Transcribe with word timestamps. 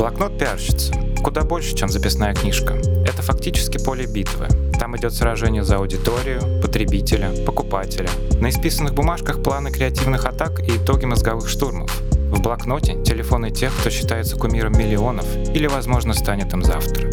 Блокнот 0.00 0.38
пиарщицы 0.38 0.94
куда 1.22 1.42
больше, 1.42 1.76
чем 1.76 1.90
записная 1.90 2.32
книжка. 2.32 2.72
Это 3.04 3.20
фактически 3.20 3.76
поле 3.76 4.06
битвы. 4.06 4.48
Там 4.78 4.96
идет 4.96 5.12
сражение 5.12 5.62
за 5.62 5.76
аудиторию, 5.76 6.40
потребителя, 6.62 7.30
покупателя. 7.44 8.08
На 8.40 8.48
исписанных 8.48 8.94
бумажках 8.94 9.42
планы 9.42 9.70
креативных 9.70 10.24
атак 10.24 10.60
и 10.60 10.78
итоги 10.78 11.04
мозговых 11.04 11.50
штурмов. 11.50 12.00
В 12.32 12.40
блокноте 12.40 12.94
телефоны 13.04 13.50
тех, 13.50 13.76
кто 13.78 13.90
считается 13.90 14.36
кумиром 14.36 14.72
миллионов 14.72 15.26
или, 15.54 15.66
возможно, 15.66 16.14
станет 16.14 16.54
им 16.54 16.64
завтра. 16.64 17.10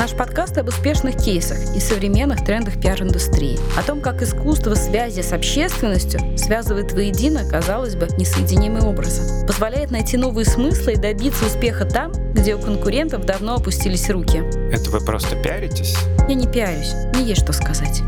Наш 0.00 0.12
подкаст 0.12 0.56
об 0.56 0.68
успешных 0.68 1.22
кейсах 1.22 1.76
и 1.76 1.78
современных 1.78 2.42
трендах 2.42 2.80
пиар-индустрии. 2.80 3.58
О 3.78 3.82
том, 3.82 4.00
как 4.00 4.22
искусство 4.22 4.74
связи 4.74 5.20
с 5.20 5.30
общественностью 5.30 6.38
связывает 6.38 6.92
воедино, 6.92 7.46
казалось 7.46 7.96
бы, 7.96 8.08
несоединимые 8.16 8.82
образы. 8.82 9.46
Позволяет 9.46 9.90
найти 9.90 10.16
новые 10.16 10.46
смыслы 10.46 10.94
и 10.94 10.96
добиться 10.96 11.44
успеха 11.44 11.84
там, 11.84 12.12
где 12.32 12.54
у 12.54 12.58
конкурентов 12.58 13.26
давно 13.26 13.56
опустились 13.56 14.08
руки. 14.08 14.38
Это 14.72 14.88
вы 14.88 15.04
просто 15.04 15.36
пиаритесь? 15.36 15.94
Я 16.26 16.34
не 16.34 16.46
пиарюсь, 16.46 16.94
не 17.14 17.24
есть 17.24 17.42
что 17.42 17.52
сказать. 17.52 18.00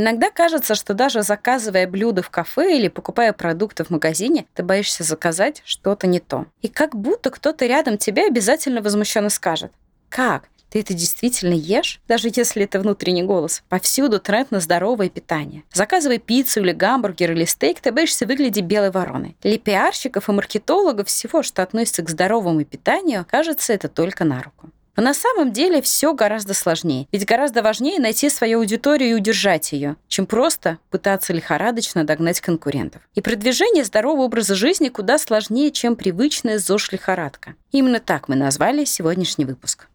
Иногда 0.00 0.30
кажется, 0.30 0.74
что 0.74 0.94
даже 0.94 1.20
заказывая 1.20 1.86
блюдо 1.86 2.22
в 2.22 2.30
кафе 2.30 2.78
или 2.78 2.88
покупая 2.88 3.34
продукты 3.34 3.84
в 3.84 3.90
магазине, 3.90 4.46
ты 4.54 4.62
боишься 4.62 5.04
заказать 5.04 5.60
что-то 5.66 6.06
не 6.06 6.20
то. 6.20 6.46
И 6.62 6.68
как 6.68 6.96
будто 6.96 7.28
кто-то 7.28 7.66
рядом 7.66 7.98
тебя 7.98 8.26
обязательно 8.26 8.80
возмущенно 8.80 9.28
скажет. 9.28 9.72
Как? 10.08 10.44
Ты 10.70 10.80
это 10.80 10.94
действительно 10.94 11.52
ешь? 11.52 12.00
Даже 12.08 12.30
если 12.34 12.64
это 12.64 12.80
внутренний 12.80 13.24
голос. 13.24 13.62
Повсюду 13.68 14.20
тренд 14.20 14.50
на 14.50 14.60
здоровое 14.60 15.10
питание. 15.10 15.64
Заказывай 15.70 16.18
пиццу 16.18 16.60
или 16.60 16.72
гамбургер 16.72 17.32
или 17.32 17.44
стейк, 17.44 17.80
ты 17.80 17.92
боишься 17.92 18.24
выглядеть 18.24 18.64
белой 18.64 18.90
вороной. 18.90 19.36
Для 19.42 19.58
пиарщиков 19.58 20.30
и 20.30 20.32
маркетологов 20.32 21.08
всего, 21.08 21.42
что 21.42 21.62
относится 21.62 22.00
к 22.00 22.08
здоровому 22.08 22.64
питанию, 22.64 23.26
кажется, 23.30 23.74
это 23.74 23.88
только 23.88 24.24
на 24.24 24.42
руку. 24.42 24.70
Но 25.00 25.04
на 25.04 25.14
самом 25.14 25.50
деле 25.50 25.80
все 25.80 26.12
гораздо 26.12 26.52
сложнее. 26.52 27.08
Ведь 27.10 27.24
гораздо 27.24 27.62
важнее 27.62 27.98
найти 27.98 28.28
свою 28.28 28.58
аудиторию 28.58 29.12
и 29.12 29.14
удержать 29.14 29.72
ее, 29.72 29.96
чем 30.08 30.26
просто 30.26 30.76
пытаться 30.90 31.32
лихорадочно 31.32 32.04
догнать 32.04 32.42
конкурентов. 32.42 33.00
И 33.14 33.22
продвижение 33.22 33.84
здорового 33.84 34.24
образа 34.24 34.54
жизни 34.54 34.90
куда 34.90 35.16
сложнее, 35.16 35.70
чем 35.70 35.96
привычная 35.96 36.58
ЗОЖ-лихорадка. 36.58 37.54
Именно 37.72 38.00
так 38.00 38.28
мы 38.28 38.36
назвали 38.36 38.84
сегодняшний 38.84 39.46
выпуск. 39.46 39.86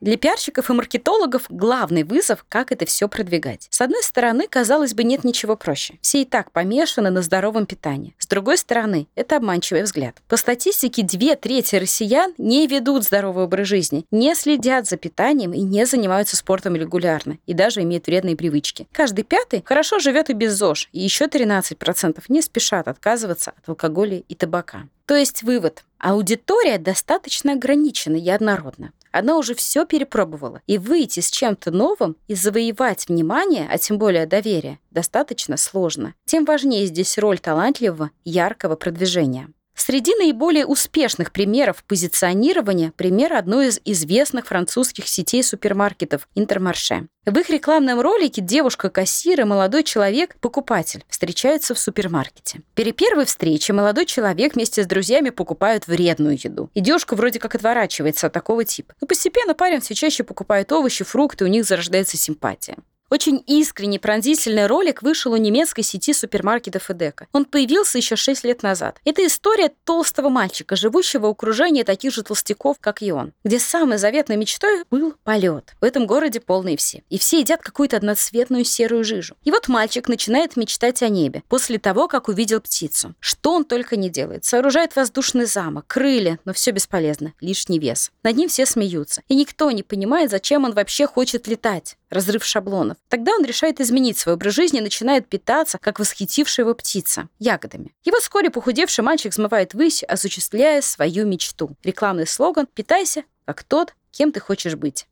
Для 0.00 0.16
пиарщиков 0.16 0.70
и 0.70 0.72
маркетологов 0.72 1.44
главный 1.50 2.04
вызов, 2.04 2.46
как 2.48 2.72
это 2.72 2.86
все 2.86 3.06
продвигать. 3.06 3.68
С 3.70 3.82
одной 3.82 4.02
стороны, 4.02 4.46
казалось 4.48 4.94
бы, 4.94 5.04
нет 5.04 5.24
ничего 5.24 5.56
проще. 5.56 5.98
Все 6.00 6.22
и 6.22 6.24
так 6.24 6.52
помешаны 6.52 7.10
на 7.10 7.20
здоровом 7.20 7.66
питании. 7.66 8.14
С 8.18 8.26
другой 8.26 8.56
стороны, 8.56 9.08
это 9.14 9.36
обманчивый 9.36 9.82
взгляд. 9.82 10.16
По 10.26 10.38
статистике, 10.38 11.02
две 11.02 11.36
трети 11.36 11.76
россиян 11.76 12.32
не 12.38 12.66
ведут 12.66 13.04
здоровый 13.04 13.44
образ 13.44 13.68
жизни, 13.68 14.06
не 14.10 14.34
следят 14.34 14.88
за 14.88 14.96
питанием 14.96 15.52
и 15.52 15.60
не 15.60 15.84
занимаются 15.84 16.34
спортом 16.34 16.76
регулярно, 16.76 17.36
и 17.44 17.52
даже 17.52 17.82
имеют 17.82 18.06
вредные 18.06 18.36
привычки. 18.36 18.88
Каждый 18.92 19.24
пятый 19.24 19.62
хорошо 19.66 19.98
живет 19.98 20.30
и 20.30 20.32
без 20.32 20.54
ЗОЖ, 20.54 20.88
и 20.92 21.00
еще 21.00 21.26
13% 21.26 22.22
не 22.28 22.40
спешат 22.40 22.88
отказываться 22.88 23.52
от 23.56 23.68
алкоголя 23.68 24.22
и 24.26 24.34
табака. 24.34 24.88
То 25.04 25.16
есть 25.16 25.42
вывод. 25.42 25.84
Аудитория 25.98 26.78
достаточно 26.78 27.52
ограничена 27.52 28.16
и 28.16 28.30
однородна. 28.30 28.92
Она 29.10 29.36
уже 29.36 29.54
все 29.54 29.84
перепробовала. 29.84 30.62
И 30.66 30.78
выйти 30.78 31.20
с 31.20 31.30
чем-то 31.30 31.70
новым 31.70 32.16
и 32.28 32.34
завоевать 32.34 33.08
внимание, 33.08 33.68
а 33.70 33.78
тем 33.78 33.98
более 33.98 34.26
доверие, 34.26 34.78
достаточно 34.90 35.56
сложно. 35.56 36.14
Тем 36.24 36.44
важнее 36.44 36.86
здесь 36.86 37.18
роль 37.18 37.38
талантливого, 37.38 38.10
яркого 38.24 38.76
продвижения. 38.76 39.48
Среди 39.82 40.14
наиболее 40.14 40.66
успешных 40.66 41.32
примеров 41.32 41.82
позиционирования 41.84 42.92
пример 42.94 43.32
одной 43.32 43.68
из 43.68 43.80
известных 43.86 44.46
французских 44.46 45.08
сетей 45.08 45.42
супермаркетов 45.42 46.28
Интермарше. 46.34 47.08
В 47.24 47.34
их 47.38 47.48
рекламном 47.48 47.98
ролике 47.98 48.42
девушка-кассир 48.42 49.40
и 49.40 49.44
молодой 49.44 49.82
человек-покупатель 49.82 51.02
встречаются 51.08 51.74
в 51.74 51.78
супермаркете. 51.78 52.60
При 52.74 52.92
первой 52.92 53.24
встрече 53.24 53.72
молодой 53.72 54.04
человек 54.04 54.54
вместе 54.54 54.82
с 54.82 54.86
друзьями 54.86 55.30
покупают 55.30 55.86
вредную 55.86 56.38
еду. 56.38 56.68
И 56.74 56.80
девушка 56.80 57.16
вроде 57.16 57.38
как 57.38 57.54
отворачивается 57.54 58.26
от 58.26 58.34
такого 58.34 58.66
типа. 58.66 58.92
Но 59.00 59.06
постепенно 59.06 59.54
парень 59.54 59.80
все 59.80 59.94
чаще 59.94 60.24
покупает 60.24 60.72
овощи, 60.72 61.04
фрукты, 61.04 61.46
у 61.46 61.48
них 61.48 61.64
зарождается 61.64 62.18
симпатия. 62.18 62.76
Очень 63.10 63.42
искренний 63.48 63.98
пронзительный 63.98 64.68
ролик 64.68 65.02
вышел 65.02 65.32
у 65.32 65.36
немецкой 65.36 65.82
сети 65.82 66.12
супермаркетов 66.12 66.92
Эдека. 66.92 67.26
Он 67.32 67.44
появился 67.44 67.98
еще 67.98 68.14
6 68.14 68.44
лет 68.44 68.62
назад. 68.62 69.00
Это 69.04 69.26
история 69.26 69.72
толстого 69.84 70.28
мальчика, 70.28 70.76
живущего 70.76 71.26
в 71.26 71.30
окружении 71.30 71.82
таких 71.82 72.12
же 72.12 72.22
толстяков, 72.22 72.76
как 72.80 73.02
и 73.02 73.10
он, 73.10 73.32
где 73.42 73.58
самой 73.58 73.98
заветной 73.98 74.36
мечтой 74.36 74.84
был 74.92 75.14
полет. 75.24 75.74
В 75.80 75.84
этом 75.84 76.06
городе 76.06 76.38
полные 76.38 76.76
все. 76.76 77.02
И 77.10 77.18
все 77.18 77.40
едят 77.40 77.62
какую-то 77.62 77.96
одноцветную 77.96 78.64
серую 78.64 79.02
жижу. 79.02 79.34
И 79.42 79.50
вот 79.50 79.66
мальчик 79.66 80.08
начинает 80.08 80.56
мечтать 80.56 81.02
о 81.02 81.08
небе 81.08 81.42
после 81.48 81.80
того, 81.80 82.06
как 82.06 82.28
увидел 82.28 82.60
птицу. 82.60 83.16
Что 83.18 83.54
он 83.54 83.64
только 83.64 83.96
не 83.96 84.08
делает. 84.08 84.44
Сооружает 84.44 84.94
воздушный 84.94 85.46
замок, 85.46 85.88
крылья, 85.88 86.38
но 86.44 86.52
все 86.52 86.70
бесполезно, 86.70 87.34
лишний 87.40 87.80
вес. 87.80 88.12
Над 88.22 88.36
ним 88.36 88.48
все 88.48 88.66
смеются. 88.66 89.22
И 89.26 89.34
никто 89.34 89.68
не 89.72 89.82
понимает, 89.82 90.30
зачем 90.30 90.64
он 90.64 90.74
вообще 90.74 91.08
хочет 91.08 91.48
летать 91.48 91.96
разрыв 92.10 92.44
шаблонов. 92.44 92.96
Тогда 93.08 93.32
он 93.32 93.44
решает 93.44 93.80
изменить 93.80 94.18
свой 94.18 94.34
образ 94.34 94.54
жизни 94.54 94.78
и 94.78 94.82
начинает 94.82 95.28
питаться, 95.28 95.78
как 95.78 95.98
восхитившая 95.98 96.64
его 96.64 96.74
птица, 96.74 97.28
ягодами. 97.38 97.92
Его 98.04 98.18
вскоре 98.20 98.50
похудевший 98.50 99.02
мальчик 99.02 99.32
взмывает 99.32 99.74
ввысь, 99.74 100.04
осуществляя 100.04 100.80
свою 100.80 101.26
мечту. 101.26 101.76
Рекламный 101.82 102.26
слоган 102.26 102.68
«Питайся, 102.72 103.24
как 103.46 103.64
тот, 103.64 103.94
кем 104.12 104.30
ты 104.30 104.38
хочешь 104.38 104.76
быть». 104.76 105.06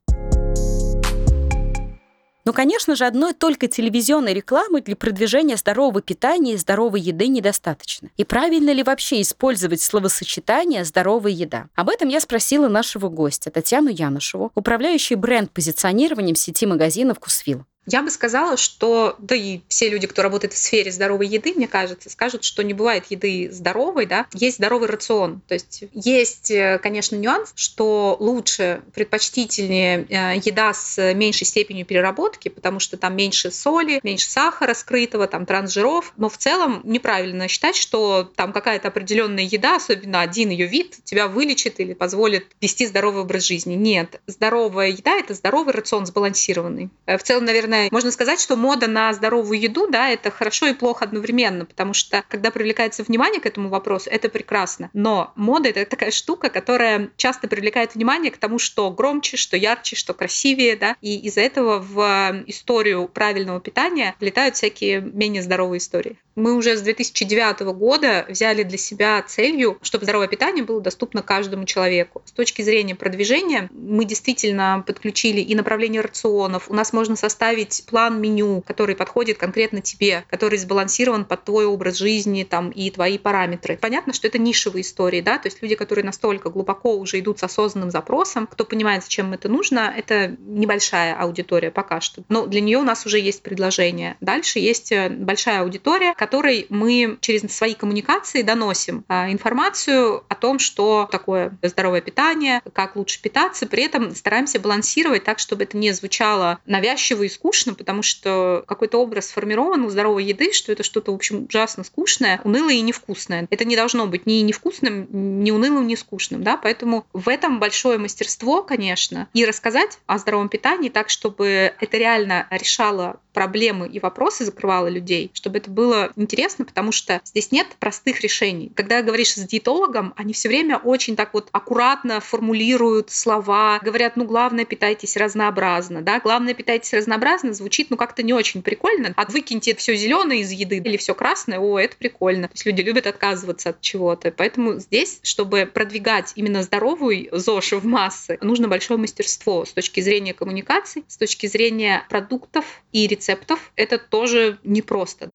Но, 2.49 2.53
конечно 2.53 2.95
же, 2.95 3.05
одной 3.05 3.33
только 3.33 3.67
телевизионной 3.67 4.33
рекламы 4.33 4.81
для 4.81 4.95
продвижения 4.95 5.55
здорового 5.55 6.01
питания 6.01 6.53
и 6.53 6.57
здоровой 6.57 6.99
еды 6.99 7.27
недостаточно. 7.27 8.09
И 8.17 8.23
правильно 8.23 8.71
ли 8.71 8.81
вообще 8.81 9.21
использовать 9.21 9.81
словосочетание 9.81 10.83
«здоровая 10.83 11.31
еда»? 11.31 11.67
Об 11.75 11.89
этом 11.89 12.09
я 12.09 12.19
спросила 12.19 12.67
нашего 12.67 13.09
гостя 13.09 13.51
Татьяну 13.51 13.89
Янушеву, 13.89 14.51
управляющую 14.55 15.19
бренд-позиционированием 15.19 16.35
сети 16.35 16.65
магазинов 16.65 17.19
«Кусвилл». 17.19 17.65
Я 17.91 18.03
бы 18.03 18.11
сказала, 18.11 18.55
что, 18.57 19.15
да 19.17 19.35
и 19.35 19.61
все 19.67 19.89
люди, 19.89 20.05
кто 20.05 20.21
работает 20.21 20.53
в 20.53 20.57
сфере 20.57 20.91
здоровой 20.91 21.27
еды, 21.27 21.53
мне 21.55 21.67
кажется, 21.67 22.09
скажут, 22.09 22.43
что 22.43 22.63
не 22.63 22.73
бывает 22.73 23.05
еды 23.09 23.49
здоровой, 23.51 24.05
да, 24.05 24.27
есть 24.33 24.57
здоровый 24.57 24.87
рацион. 24.87 25.41
То 25.47 25.55
есть 25.55 25.83
есть, 25.93 26.51
э, 26.51 26.79
конечно, 26.81 27.15
нюанс, 27.15 27.51
что 27.55 28.15
лучше, 28.19 28.83
предпочтительнее 28.93 30.05
э, 30.09 30.39
еда 30.43 30.73
с 30.73 31.13
меньшей 31.13 31.45
степенью 31.45 31.85
переработки, 31.85 32.49
потому 32.49 32.79
что 32.79 32.97
там 32.97 33.15
меньше 33.15 33.49
соли, 33.51 33.99
меньше 34.03 34.29
сахара 34.29 34.73
скрытого, 34.75 35.27
там 35.27 35.45
трансжиров, 35.45 36.13
но 36.17 36.29
в 36.29 36.37
целом 36.37 36.81
неправильно 36.83 37.47
считать, 37.47 37.75
что 37.75 38.29
там 38.35 38.53
какая-то 38.53 38.89
определенная 38.89 39.45
еда, 39.45 39.77
особенно 39.77 40.21
один 40.21 40.49
ее 40.49 40.67
вид, 40.67 40.97
тебя 41.03 41.27
вылечит 41.27 41.79
или 41.79 41.93
позволит 41.93 42.45
вести 42.61 42.85
здоровый 42.85 43.23
образ 43.23 43.45
жизни. 43.45 43.73
Нет, 43.73 44.21
здоровая 44.27 44.89
еда— 44.89 45.17
это 45.19 45.33
здоровый 45.33 45.73
рацион 45.73 46.05
сбалансированный. 46.05 46.89
Э, 47.05 47.17
в 47.17 47.23
целом, 47.23 47.45
наверное, 47.45 47.78
можно 47.91 48.11
сказать, 48.11 48.39
что 48.39 48.55
мода 48.55 48.87
на 48.87 49.13
здоровую 49.13 49.59
еду, 49.59 49.87
да, 49.87 50.09
это 50.09 50.31
хорошо 50.31 50.67
и 50.67 50.73
плохо 50.73 51.05
одновременно, 51.05 51.65
потому 51.65 51.93
что 51.93 52.23
когда 52.27 52.51
привлекается 52.51 53.03
внимание 53.03 53.39
к 53.39 53.45
этому 53.45 53.69
вопросу, 53.69 54.09
это 54.09 54.29
прекрасно. 54.29 54.89
Но 54.93 55.31
мода— 55.35 55.69
это 55.69 55.85
такая 55.85 56.11
штука, 56.11 56.49
которая 56.49 57.11
часто 57.17 57.47
привлекает 57.47 57.95
внимание 57.95 58.31
к 58.31 58.37
тому, 58.37 58.59
что 58.59 58.91
громче, 58.91 59.37
что 59.37 59.57
ярче, 59.57 59.95
что 59.95 60.13
красивее, 60.13 60.75
да, 60.75 60.95
и 61.01 61.17
из-за 61.27 61.41
этого 61.41 61.79
в 61.79 62.43
историю 62.47 63.07
правильного 63.07 63.59
питания 63.59 64.15
влетают 64.19 64.55
всякие 64.55 65.01
менее 65.01 65.41
здоровые 65.41 65.79
истории. 65.79 66.17
Мы 66.35 66.55
уже 66.55 66.77
с 66.77 66.81
2009 66.81 67.61
года 67.73 68.25
взяли 68.29 68.63
для 68.63 68.77
себя 68.77 69.21
целью, 69.21 69.77
чтобы 69.81 70.05
здоровое 70.05 70.29
питание 70.29 70.63
было 70.63 70.79
доступно 70.79 71.21
каждому 71.21 71.65
человеку. 71.65 72.21
С 72.25 72.31
точки 72.31 72.61
зрения 72.61 72.95
продвижения 72.95 73.69
мы 73.73 74.05
действительно 74.05 74.83
подключили 74.87 75.41
и 75.41 75.53
направление 75.53 76.01
рационов. 76.01 76.69
У 76.69 76.73
нас 76.73 76.93
можно 76.93 77.17
составить 77.17 77.68
план 77.87 78.21
меню, 78.21 78.61
который 78.65 78.95
подходит 78.95 79.37
конкретно 79.37 79.81
тебе, 79.81 80.23
который 80.29 80.57
сбалансирован 80.57 81.25
под 81.25 81.43
твой 81.43 81.65
образ 81.65 81.97
жизни 81.97 82.43
там, 82.43 82.69
и 82.69 82.89
твои 82.91 83.17
параметры. 83.17 83.77
Понятно, 83.77 84.13
что 84.13 84.27
это 84.27 84.37
нишевые 84.37 84.81
истории, 84.81 85.21
да, 85.21 85.37
то 85.37 85.47
есть 85.47 85.61
люди, 85.61 85.75
которые 85.75 86.05
настолько 86.05 86.49
глубоко 86.49 86.97
уже 86.97 87.19
идут 87.19 87.39
с 87.39 87.43
осознанным 87.43 87.91
запросом, 87.91 88.47
кто 88.47 88.65
понимает, 88.65 89.03
зачем 89.03 89.33
это 89.33 89.49
нужно, 89.49 89.93
это 89.95 90.35
небольшая 90.39 91.15
аудитория 91.15 91.71
пока 91.71 92.01
что. 92.01 92.23
Но 92.29 92.45
для 92.45 92.61
нее 92.61 92.77
у 92.77 92.83
нас 92.83 93.05
уже 93.05 93.19
есть 93.19 93.41
предложение. 93.41 94.17
Дальше 94.19 94.59
есть 94.59 94.91
э, 94.91 95.09
большая 95.09 95.61
аудитория, 95.61 96.13
которой 96.13 96.65
мы 96.69 97.17
через 97.21 97.41
свои 97.55 97.73
коммуникации 97.73 98.41
доносим 98.41 99.05
а, 99.07 99.31
информацию 99.31 100.23
о 100.27 100.35
том, 100.35 100.59
что 100.59 101.07
такое 101.11 101.57
здоровое 101.61 102.01
питание, 102.01 102.61
как 102.73 102.95
лучше 102.95 103.21
питаться, 103.21 103.67
при 103.67 103.83
этом 103.83 104.13
стараемся 104.15 104.59
балансировать 104.59 105.23
так, 105.23 105.39
чтобы 105.39 105.63
это 105.63 105.77
не 105.77 105.91
звучало 105.91 106.59
навязчиво 106.65 107.23
скучно, 107.29 107.48
потому 107.75 108.01
что 108.01 108.63
какой-то 108.67 108.97
образ 108.97 109.27
сформирован 109.27 109.83
у 109.83 109.89
здоровой 109.89 110.25
еды, 110.25 110.51
что 110.53 110.71
это 110.71 110.83
что-то, 110.83 111.11
в 111.11 111.15
общем, 111.15 111.45
ужасно 111.47 111.83
скучное, 111.83 112.41
унылое 112.43 112.75
и 112.75 112.81
невкусное. 112.81 113.47
Это 113.49 113.65
не 113.65 113.75
должно 113.75 114.07
быть 114.07 114.25
ни 114.25 114.41
невкусным, 114.41 115.07
ни 115.43 115.51
унылым, 115.51 115.87
ни 115.87 115.95
скучным, 115.95 116.43
да, 116.43 116.57
поэтому 116.57 117.05
в 117.13 117.29
этом 117.29 117.59
большое 117.59 117.97
мастерство, 117.97 118.63
конечно, 118.63 119.27
и 119.33 119.45
рассказать 119.45 119.99
о 120.05 120.17
здоровом 120.17 120.49
питании 120.49 120.89
так, 120.89 121.09
чтобы 121.09 121.73
это 121.79 121.97
реально 121.97 122.47
решало 122.49 123.19
проблемы 123.33 123.87
и 123.87 123.99
вопросы, 123.99 124.43
закрывало 124.43 124.87
людей, 124.87 125.31
чтобы 125.33 125.59
это 125.59 125.71
было 125.71 126.11
интересно, 126.17 126.65
потому 126.65 126.91
что 126.91 127.21
здесь 127.23 127.53
нет 127.53 127.67
простых 127.79 128.19
решений. 128.19 128.69
Когда 128.75 129.01
говоришь 129.01 129.33
с 129.33 129.37
диетологом, 129.37 130.13
они 130.17 130.33
все 130.33 130.49
время 130.49 130.77
очень 130.77 131.15
так 131.15 131.33
вот 131.33 131.47
аккуратно 131.53 132.19
формулируют 132.19 133.11
слова, 133.11 133.79
говорят, 133.81 134.17
ну, 134.17 134.25
главное, 134.25 134.65
питайтесь 134.65 135.15
разнообразно, 135.15 136.01
да, 136.01 136.19
главное, 136.19 136.53
питайтесь 136.53 136.93
разнообразно, 136.93 137.38
звучит, 137.43 137.89
ну, 137.89 137.97
как-то 137.97 138.23
не 138.23 138.33
очень 138.33 138.61
прикольно, 138.61 139.13
а 139.15 139.25
выкиньте 139.25 139.75
все 139.75 139.95
зеленое 139.95 140.41
из 140.41 140.51
еды 140.51 140.77
или 140.77 140.97
все 140.97 141.13
красное, 141.13 141.59
о, 141.59 141.79
это 141.79 141.95
прикольно. 141.97 142.47
То 142.47 142.53
есть 142.53 142.65
люди 142.65 142.81
любят 142.81 143.07
отказываться 143.07 143.69
от 143.69 143.81
чего-то. 143.81 144.31
Поэтому 144.31 144.79
здесь, 144.79 145.19
чтобы 145.23 145.69
продвигать 145.71 146.33
именно 146.35 146.63
здоровую 146.63 147.29
ЗОЖ 147.31 147.73
в 147.73 147.85
массы, 147.85 148.37
нужно 148.41 148.67
большое 148.67 148.99
мастерство 148.99 149.65
с 149.65 149.73
точки 149.73 150.01
зрения 150.01 150.33
коммуникаций, 150.33 151.03
с 151.07 151.17
точки 151.17 151.47
зрения 151.47 152.05
продуктов 152.09 152.65
и 152.91 153.07
рецептов. 153.07 153.71
Это 153.75 153.97
тоже 153.97 154.59
непросто. 154.63 155.29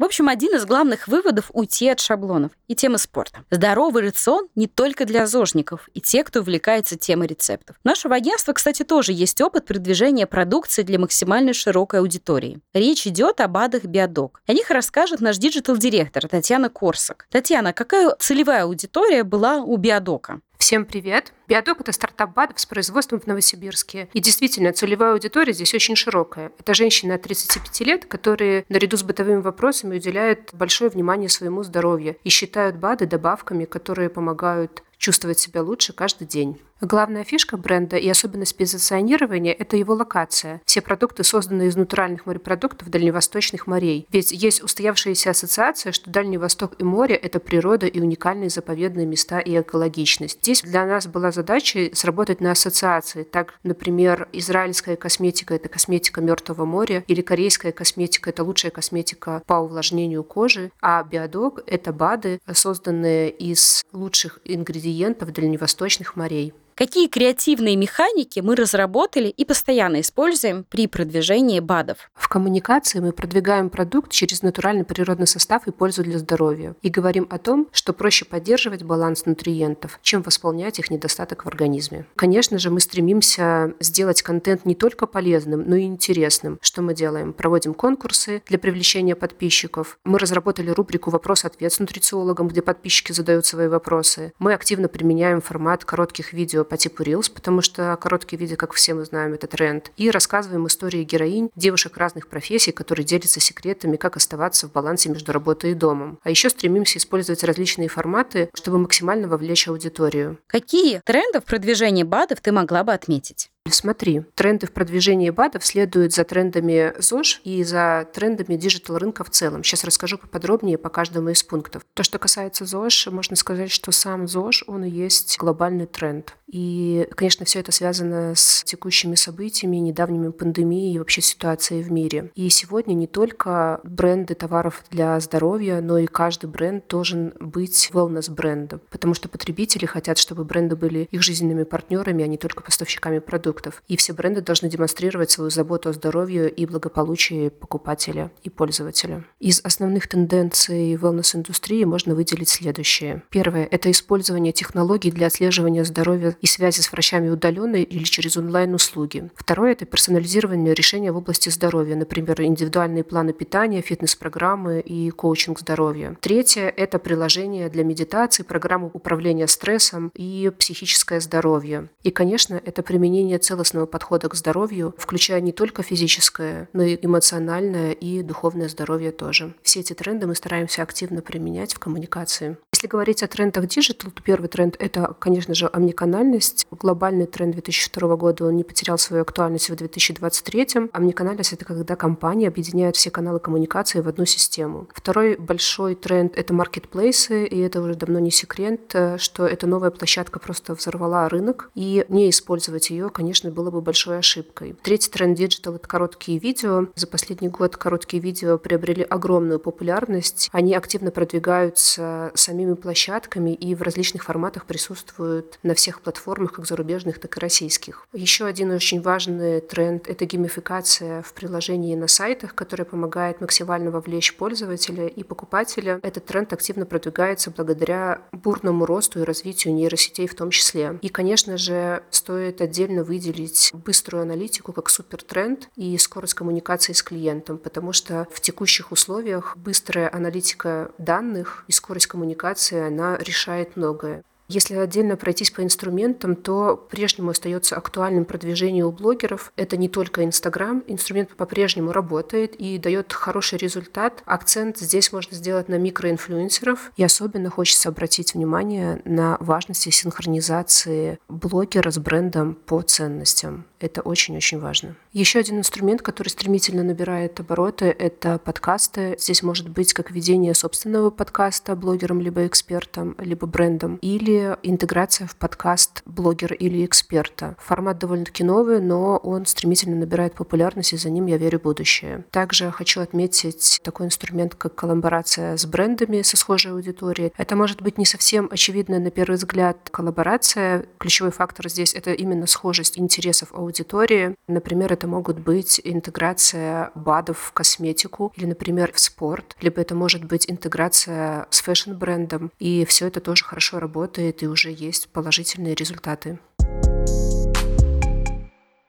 В 0.00 0.04
общем, 0.04 0.30
один 0.30 0.54
из 0.56 0.64
главных 0.64 1.08
выводов– 1.08 1.50
уйти 1.52 1.86
от 1.90 2.00
шаблонов 2.00 2.52
и 2.68 2.74
темы 2.74 2.96
спорта. 2.96 3.44
Здоровый 3.50 4.02
рацион 4.02 4.48
не 4.54 4.66
только 4.66 5.04
для 5.04 5.26
зожников 5.26 5.90
и 5.92 6.00
тех, 6.00 6.24
кто 6.24 6.40
увлекается 6.40 6.96
темой 6.96 7.26
рецептов. 7.26 7.76
У 7.84 7.86
нашего 7.86 8.16
агентства, 8.16 8.54
кстати, 8.54 8.82
тоже 8.82 9.12
есть 9.12 9.38
опыт 9.42 9.66
продвижения 9.66 10.26
продукции 10.26 10.84
для 10.84 10.98
максимально 10.98 11.52
широкой 11.52 12.00
аудитории. 12.00 12.60
Речь 12.72 13.06
идет 13.06 13.42
о 13.42 13.58
БАДах 13.58 13.84
Биодок. 13.84 14.40
О 14.46 14.54
них 14.54 14.70
расскажет 14.70 15.20
наш 15.20 15.36
digital-директор 15.36 16.26
Татьяна 16.26 16.70
Корсак. 16.70 17.26
Татьяна, 17.30 17.74
какая 17.74 18.16
целевая 18.18 18.64
аудитория 18.64 19.22
была 19.22 19.58
у 19.58 19.76
Биодока? 19.76 20.40
Всем 20.60 20.84
привет! 20.84 21.32
Биодок– 21.48 21.80
это 21.80 21.90
стартап 21.90 22.34
БАДов 22.34 22.60
с 22.60 22.66
производством 22.66 23.18
в 23.18 23.26
Новосибирске. 23.26 24.10
И 24.12 24.20
действительно, 24.20 24.74
целевая 24.74 25.14
аудитория 25.14 25.54
здесь 25.54 25.72
очень 25.74 25.96
широкая. 25.96 26.52
Это 26.58 26.74
женщины 26.74 27.12
от 27.12 27.22
35 27.22 27.80
лет, 27.80 28.04
которые 28.04 28.66
наряду 28.68 28.98
с 28.98 29.02
бытовыми 29.02 29.40
вопросами 29.40 29.96
уделяют 29.96 30.50
большое 30.52 30.90
внимание 30.90 31.30
своему 31.30 31.62
здоровью 31.62 32.18
и 32.24 32.28
считают 32.28 32.76
БАДы 32.76 33.06
добавками, 33.06 33.64
которые 33.64 34.10
помогают 34.10 34.82
чувствовать 34.98 35.38
себя 35.38 35.62
лучше 35.62 35.94
каждый 35.94 36.26
день. 36.26 36.60
Главная 36.80 37.24
фишка 37.24 37.58
бренда 37.58 37.98
и 37.98 38.08
особенность 38.08 38.56
позиционирования– 38.56 39.52
это 39.58 39.76
его 39.76 39.92
локация. 39.92 40.62
Все 40.64 40.80
продукты 40.80 41.24
созданы 41.24 41.66
из 41.66 41.76
натуральных 41.76 42.24
морепродуктов 42.24 42.88
дальневосточных 42.88 43.66
морей. 43.66 44.06
Ведь 44.10 44.32
есть 44.32 44.62
устоявшаяся 44.62 45.30
ассоциация, 45.30 45.92
что 45.92 46.10
Дальний 46.10 46.38
Восток 46.38 46.76
и 46.78 46.84
море– 46.84 47.14
это 47.16 47.38
природа 47.38 47.86
и 47.86 48.00
уникальные 48.00 48.48
заповедные 48.48 49.04
места 49.04 49.40
и 49.40 49.60
экологичность. 49.60 50.38
Здесь 50.40 50.62
для 50.62 50.86
нас 50.86 51.06
была 51.06 51.32
задача 51.32 51.90
сработать 51.92 52.40
на 52.40 52.52
ассоциации. 52.52 53.24
Так, 53.24 53.58
например, 53.62 54.30
израильская 54.32 54.96
косметика– 54.96 55.52
это 55.56 55.68
косметика 55.68 56.22
Мертвого 56.22 56.64
моря, 56.64 57.04
или 57.08 57.20
корейская 57.20 57.72
косметика– 57.72 58.30
это 58.30 58.42
лучшая 58.42 58.70
косметика 58.70 59.42
по 59.46 59.56
увлажнению 59.56 60.24
кожи, 60.24 60.72
а 60.80 61.02
биодок– 61.02 61.62
это 61.66 61.92
БАДы, 61.92 62.40
созданные 62.50 63.28
из 63.28 63.82
лучших 63.92 64.40
ингредиентов 64.46 65.30
дальневосточных 65.34 66.16
морей. 66.16 66.54
Какие 66.74 67.08
креативные 67.08 67.76
механики 67.76 68.40
мы 68.40 68.56
разработали 68.56 69.28
и 69.28 69.44
постоянно 69.44 70.00
используем 70.00 70.64
при 70.68 70.86
продвижении 70.86 71.60
БАДов? 71.60 72.10
В 72.14 72.28
коммуникации 72.28 73.00
мы 73.00 73.12
продвигаем 73.12 73.68
продукт 73.68 74.10
через 74.10 74.42
натуральный 74.42 74.84
природный 74.84 75.26
состав 75.26 75.66
и 75.66 75.72
пользу 75.72 76.02
для 76.02 76.18
здоровья. 76.18 76.74
И 76.82 76.88
говорим 76.88 77.26
о 77.30 77.38
том, 77.38 77.68
что 77.72 77.92
проще 77.92 78.24
поддерживать 78.24 78.82
баланс 78.82 79.26
нутриентов, 79.26 79.98
чем 80.02 80.22
восполнять 80.22 80.78
их 80.78 80.90
недостаток 80.90 81.44
в 81.44 81.48
организме. 81.48 82.06
Конечно 82.16 82.58
же, 82.58 82.70
мы 82.70 82.80
стремимся 82.80 83.74
сделать 83.80 84.22
контент 84.22 84.64
не 84.64 84.74
только 84.74 85.06
полезным, 85.06 85.64
но 85.66 85.76
и 85.76 85.82
интересным. 85.82 86.58
Что 86.62 86.80
мы 86.82 86.94
делаем? 86.94 87.32
Проводим 87.32 87.74
конкурсы 87.74 88.42
для 88.46 88.58
привлечения 88.58 89.14
подписчиков. 89.14 89.98
Мы 90.04 90.18
разработали 90.18 90.70
рубрику 90.70 91.10
«Вопрос-ответ» 91.10 91.72
с 91.72 91.78
нутрициологом, 91.78 92.48
где 92.48 92.62
подписчики 92.62 93.12
задают 93.12 93.44
свои 93.44 93.68
вопросы. 93.68 94.32
Мы 94.38 94.54
активно 94.54 94.88
применяем 94.88 95.40
формат 95.40 95.84
коротких 95.84 96.32
видео 96.32 96.64
по 96.70 96.76
типу 96.76 97.02
Reels, 97.02 97.30
потому 97.32 97.60
что 97.60 97.96
короткие 98.00 98.38
видео, 98.38 98.56
как 98.56 98.72
все 98.72 98.94
мы 98.94 99.04
знаем, 99.04 99.34
это 99.34 99.46
тренд. 99.46 99.90
И 99.96 100.10
рассказываем 100.10 100.66
истории 100.66 101.04
героинь, 101.04 101.50
девушек 101.56 101.96
разных 101.96 102.28
профессий, 102.28 102.72
которые 102.72 103.04
делятся 103.04 103.40
секретами, 103.40 103.96
как 103.96 104.16
оставаться 104.16 104.68
в 104.68 104.72
балансе 104.72 105.10
между 105.10 105.32
работой 105.32 105.72
и 105.72 105.74
домом. 105.74 106.18
А 106.22 106.30
еще 106.30 106.48
стремимся 106.48 106.98
использовать 106.98 107.44
различные 107.44 107.88
форматы, 107.88 108.48
чтобы 108.54 108.78
максимально 108.78 109.28
вовлечь 109.28 109.68
аудиторию. 109.68 110.38
Какие 110.46 111.02
тренды 111.04 111.40
в 111.40 111.44
продвижении 111.44 112.04
БАДов 112.04 112.40
ты 112.40 112.52
могла 112.52 112.84
бы 112.84 112.92
отметить? 112.92 113.50
Смотри, 113.72 114.22
тренды 114.34 114.66
в 114.66 114.72
продвижении 114.72 115.30
БАДов 115.30 115.64
следуют 115.64 116.12
за 116.12 116.24
трендами 116.24 116.92
ЗОЖ 116.98 117.40
и 117.44 117.62
за 117.64 118.08
трендами 118.12 118.56
digital-рынка 118.56 119.24
в 119.24 119.30
целом. 119.30 119.64
Сейчас 119.64 119.84
расскажу 119.84 120.18
поподробнее 120.18 120.78
по 120.78 120.88
каждому 120.88 121.30
из 121.30 121.42
пунктов. 121.42 121.82
То, 121.94 122.02
что 122.02 122.18
касается 122.18 122.64
ЗОЖ, 122.64 123.08
можно 123.08 123.36
сказать, 123.36 123.70
что 123.70 123.92
сам 123.92 124.28
ЗОЖ, 124.28 124.64
он 124.66 124.84
и 124.84 124.90
есть 124.90 125.38
глобальный 125.38 125.86
тренд. 125.86 126.36
И, 126.52 127.06
конечно, 127.14 127.46
все 127.46 127.60
это 127.60 127.70
связано 127.70 128.34
с 128.34 128.64
текущими 128.64 129.14
событиями, 129.14 129.76
недавними 129.76 130.30
пандемией 130.30 130.94
и 130.94 130.98
вообще 130.98 131.20
ситуацией 131.20 131.82
в 131.82 131.92
мире. 131.92 132.32
И 132.34 132.48
сегодня 132.48 132.94
не 132.94 133.06
только 133.06 133.80
бренды 133.84 134.34
товаров 134.34 134.84
для 134.90 135.18
здоровья, 135.20 135.80
но 135.80 135.98
и 135.98 136.06
каждый 136.06 136.46
бренд 136.46 136.88
должен 136.88 137.34
быть 137.38 137.90
wellness-брендом, 137.92 138.80
потому 138.90 139.14
что 139.14 139.28
потребители 139.28 139.86
хотят, 139.86 140.18
чтобы 140.18 140.44
бренды 140.44 140.74
были 140.74 141.08
их 141.10 141.22
жизненными 141.22 141.62
партнерами, 141.62 142.24
а 142.24 142.26
не 142.26 142.36
только 142.36 142.62
поставщиками 142.62 143.20
продуктов. 143.20 143.59
И 143.88 143.96
все 143.96 144.12
бренды 144.12 144.40
должны 144.40 144.68
демонстрировать 144.68 145.30
свою 145.30 145.50
заботу 145.50 145.88
о 145.88 145.92
здоровье 145.92 146.48
и 146.48 146.66
благополучии 146.66 147.48
покупателя 147.48 148.30
и 148.42 148.50
пользователя. 148.50 149.24
Из 149.38 149.60
основных 149.64 150.08
тенденций 150.08 150.94
wellness-индустрии 150.94 151.84
можно 151.84 152.14
выделить 152.14 152.48
следующее. 152.48 153.22
Первое– 153.30 153.68
это 153.70 153.90
использование 153.90 154.52
технологий 154.52 155.10
для 155.10 155.26
отслеживания 155.26 155.84
здоровья 155.84 156.36
и 156.40 156.46
связи 156.46 156.80
с 156.80 156.92
врачами 156.92 157.28
удаленной 157.28 157.82
или 157.82 158.04
через 158.04 158.36
онлайн-услуги. 158.36 159.30
Второе– 159.34 159.72
это 159.72 159.84
персонализирование 159.86 160.74
решения 160.74 161.12
в 161.12 161.16
области 161.16 161.48
здоровья, 161.48 161.96
например, 161.96 162.40
индивидуальные 162.42 163.04
планы 163.04 163.32
питания, 163.32 163.82
фитнес-программы 163.82 164.80
и 164.80 165.10
коучинг 165.10 165.60
здоровья. 165.60 166.16
Третье– 166.20 166.72
это 166.76 166.98
приложение 166.98 167.68
для 167.68 167.84
медитации, 167.84 168.42
программы 168.42 168.90
управления 168.92 169.46
стрессом 169.46 170.10
и 170.14 170.50
психическое 170.58 171.20
здоровье. 171.20 171.88
И, 172.02 172.10
конечно, 172.10 172.60
это 172.64 172.82
применение 172.82 173.38
целостного 173.50 173.86
подхода 173.86 174.28
к 174.28 174.36
здоровью, 174.36 174.94
включая 174.96 175.40
не 175.40 175.50
только 175.50 175.82
физическое, 175.82 176.68
но 176.72 176.84
и 176.84 176.96
эмоциональное 177.04 177.90
и 177.90 178.22
духовное 178.22 178.68
здоровье 178.68 179.10
тоже. 179.10 179.54
Все 179.62 179.80
эти 179.80 179.92
тренды 179.92 180.28
мы 180.28 180.36
стараемся 180.36 180.82
активно 180.84 181.20
применять 181.20 181.74
в 181.74 181.80
коммуникации. 181.80 182.56
Если 182.80 182.88
говорить 182.88 183.22
о 183.22 183.28
трендах 183.28 183.66
digital, 183.66 184.10
то 184.10 184.22
первый 184.22 184.48
тренд– 184.48 184.74
это, 184.78 185.14
конечно 185.18 185.54
же, 185.54 185.68
омниканальность. 185.70 186.66
Глобальный 186.70 187.26
тренд 187.26 187.52
2022 187.52 188.16
года, 188.16 188.46
он 188.46 188.56
не 188.56 188.64
потерял 188.64 188.96
свою 188.96 189.20
актуальность 189.20 189.68
в 189.68 189.76
2023. 189.76 190.88
Омниканальность– 190.90 191.52
это 191.52 191.66
когда 191.66 191.94
компания 191.94 192.48
объединяет 192.48 192.96
все 192.96 193.10
каналы 193.10 193.38
коммуникации 193.38 194.00
в 194.00 194.08
одну 194.08 194.24
систему. 194.24 194.88
Второй 194.94 195.36
большой 195.36 195.94
тренд– 195.94 196.34
это 196.38 196.54
маркетплейсы, 196.54 197.44
и 197.44 197.58
это 197.58 197.82
уже 197.82 197.96
давно 197.96 198.18
не 198.18 198.30
секрет, 198.30 198.96
что 199.18 199.44
эта 199.44 199.66
новая 199.66 199.90
площадка 199.90 200.38
просто 200.38 200.72
взорвала 200.74 201.28
рынок, 201.28 201.70
и 201.74 202.06
не 202.08 202.30
использовать 202.30 202.88
ее, 202.88 203.10
конечно, 203.10 203.50
было 203.50 203.70
бы 203.70 203.82
большой 203.82 204.20
ошибкой. 204.20 204.74
Третий 204.82 205.10
тренд 205.10 205.36
digital– 205.36 205.74
это 205.76 205.86
короткие 205.86 206.38
видео. 206.38 206.86
За 206.94 207.06
последний 207.06 207.48
год 207.48 207.76
короткие 207.76 208.22
видео 208.22 208.56
приобрели 208.56 209.02
огромную 209.02 209.60
популярность. 209.60 210.48
Они 210.50 210.74
активно 210.74 211.10
продвигаются 211.10 212.32
самими 212.34 212.69
цифровыми 212.70 212.74
площадками 212.74 213.54
и 213.54 213.74
в 213.74 213.82
различных 213.82 214.24
форматах 214.24 214.64
присутствуют 214.64 215.58
на 215.62 215.74
всех 215.74 216.00
платформах, 216.00 216.52
как 216.52 216.66
зарубежных, 216.66 217.18
так 217.18 217.36
и 217.36 217.40
российских. 217.40 218.06
Еще 218.12 218.44
один 218.44 218.70
очень 218.70 219.00
важный 219.00 219.60
тренд– 219.60 220.08
это 220.08 220.24
геймификация 220.24 221.22
в 221.22 221.32
приложении 221.32 221.94
на 221.96 222.08
сайтах, 222.08 222.54
которая 222.54 222.84
помогает 222.84 223.40
максимально 223.40 223.90
вовлечь 223.90 224.36
пользователя 224.36 225.06
и 225.06 225.22
покупателя. 225.22 226.00
Этот 226.02 226.26
тренд 226.26 226.52
активно 226.52 226.86
продвигается 226.86 227.50
благодаря 227.50 228.22
бурному 228.32 228.86
росту 228.86 229.20
и 229.20 229.24
развитию 229.24 229.74
нейросетей 229.74 230.26
в 230.26 230.34
том 230.34 230.50
числе. 230.50 230.98
И, 231.02 231.08
конечно 231.08 231.56
же, 231.56 232.02
стоит 232.10 232.60
отдельно 232.60 233.04
выделить 233.04 233.70
быструю 233.72 234.22
аналитику 234.22 234.72
как 234.72 234.90
супертренд 234.90 235.68
и 235.76 235.98
скорость 235.98 236.34
коммуникации 236.34 236.92
с 236.92 237.02
клиентом, 237.02 237.58
потому 237.58 237.92
что 237.92 238.26
в 238.32 238.40
текущих 238.40 238.92
условиях 238.92 239.56
быстрая 239.56 240.10
аналитика 240.12 240.90
данных 240.98 241.64
и 241.68 241.72
скорость 241.72 242.06
коммуникации 242.06 242.59
коммуникация, 242.60 242.86
она 242.86 243.16
решает 243.18 243.76
многое. 243.76 244.22
Если 244.48 244.74
отдельно 244.74 245.16
пройтись 245.16 245.52
по 245.52 245.62
инструментам, 245.62 246.34
то 246.34 246.76
по-прежнему 246.76 247.30
остается 247.30 247.76
актуальным 247.76 248.24
продвижение 248.24 248.84
у 248.84 248.90
блогеров. 248.90 249.52
Это 249.54 249.76
не 249.76 249.88
только 249.88 250.24
Инстаграм. 250.24 250.82
Инструмент 250.88 251.36
по-прежнему 251.36 251.92
работает 251.92 252.56
и 252.56 252.76
дает 252.78 253.12
хороший 253.12 253.58
результат. 253.58 254.24
Акцент 254.26 254.78
здесь 254.78 255.12
можно 255.12 255.36
сделать 255.36 255.68
на 255.68 255.78
микроинфлюенсеров. 255.78 256.90
И 256.96 257.04
особенно 257.04 257.48
хочется 257.48 257.90
обратить 257.90 258.34
внимание 258.34 259.00
на 259.04 259.36
важность 259.38 259.92
синхронизации 259.92 261.20
блогера 261.28 261.92
с 261.92 261.98
брендом 261.98 262.56
по 262.56 262.82
ценностям. 262.82 263.66
Это 263.80 264.02
очень-очень 264.02 264.60
важно. 264.60 264.94
Еще 265.14 265.38
один 265.38 265.58
инструмент, 265.58 266.02
который 266.02 266.28
стремительно 266.28 266.82
набирает 266.82 267.40
обороты, 267.40 267.86
это 267.86 268.38
подкасты. 268.38 269.16
Здесь 269.18 269.42
может 269.42 269.70
быть 269.70 269.94
как 269.94 270.10
ведение 270.10 270.52
собственного 270.52 271.08
подкаста 271.08 271.74
блогером 271.74 272.20
либо 272.20 272.46
экспертом, 272.46 273.16
либо 273.18 273.46
брендом, 273.46 273.96
или 274.02 274.56
интеграция 274.62 275.26
в 275.26 275.34
подкаст 275.34 276.02
блогера 276.04 276.54
или 276.54 276.84
эксперта. 276.84 277.56
Формат 277.58 277.98
довольно-таки 277.98 278.44
новый, 278.44 278.82
но 278.82 279.16
он 279.16 279.46
стремительно 279.46 279.96
набирает 279.96 280.34
популярность, 280.34 280.92
и 280.92 280.98
за 280.98 281.08
ним, 281.08 281.24
я 281.24 281.38
верю, 281.38 281.58
будущее. 281.58 282.26
Также 282.30 282.70
хочу 282.70 283.00
отметить 283.00 283.80
такой 283.82 284.06
инструмент, 284.06 284.54
как 284.54 284.74
коллаборация 284.74 285.56
с 285.56 285.64
брендами 285.64 286.20
со 286.20 286.36
схожей 286.36 286.72
аудиторией. 286.72 287.32
Это 287.38 287.56
может 287.56 287.80
быть 287.80 287.96
не 287.96 288.04
совсем 288.04 288.48
очевидная 288.50 289.00
на 289.00 289.10
первый 289.10 289.36
взгляд 289.36 289.88
коллаборация. 289.90 290.84
Ключевой 290.98 291.32
фактор 291.32 291.70
здесь— 291.70 291.94
это 291.94 292.12
именно 292.12 292.46
схожесть 292.46 292.98
интересов 292.98 293.48
аудитории 293.54 293.69
аудитории. 293.70 294.34
Например, 294.48 294.92
это 294.92 295.06
могут 295.06 295.38
быть 295.38 295.80
интеграция 295.82 296.90
БАДов 296.94 297.38
в 297.38 297.52
косметику 297.52 298.32
или, 298.36 298.46
например, 298.46 298.92
в 298.92 299.00
спорт, 299.00 299.56
либо 299.60 299.80
это 299.80 299.94
может 299.94 300.24
быть 300.24 300.50
интеграция 300.50 301.46
с 301.50 301.60
фэшн-брендом. 301.62 302.50
И 302.58 302.84
все 302.84 303.06
это 303.06 303.20
тоже 303.20 303.44
хорошо 303.44 303.78
работает, 303.78 304.42
и 304.42 304.48
уже 304.48 304.70
есть 304.70 305.08
положительные 305.08 305.74
результаты. 305.74 306.38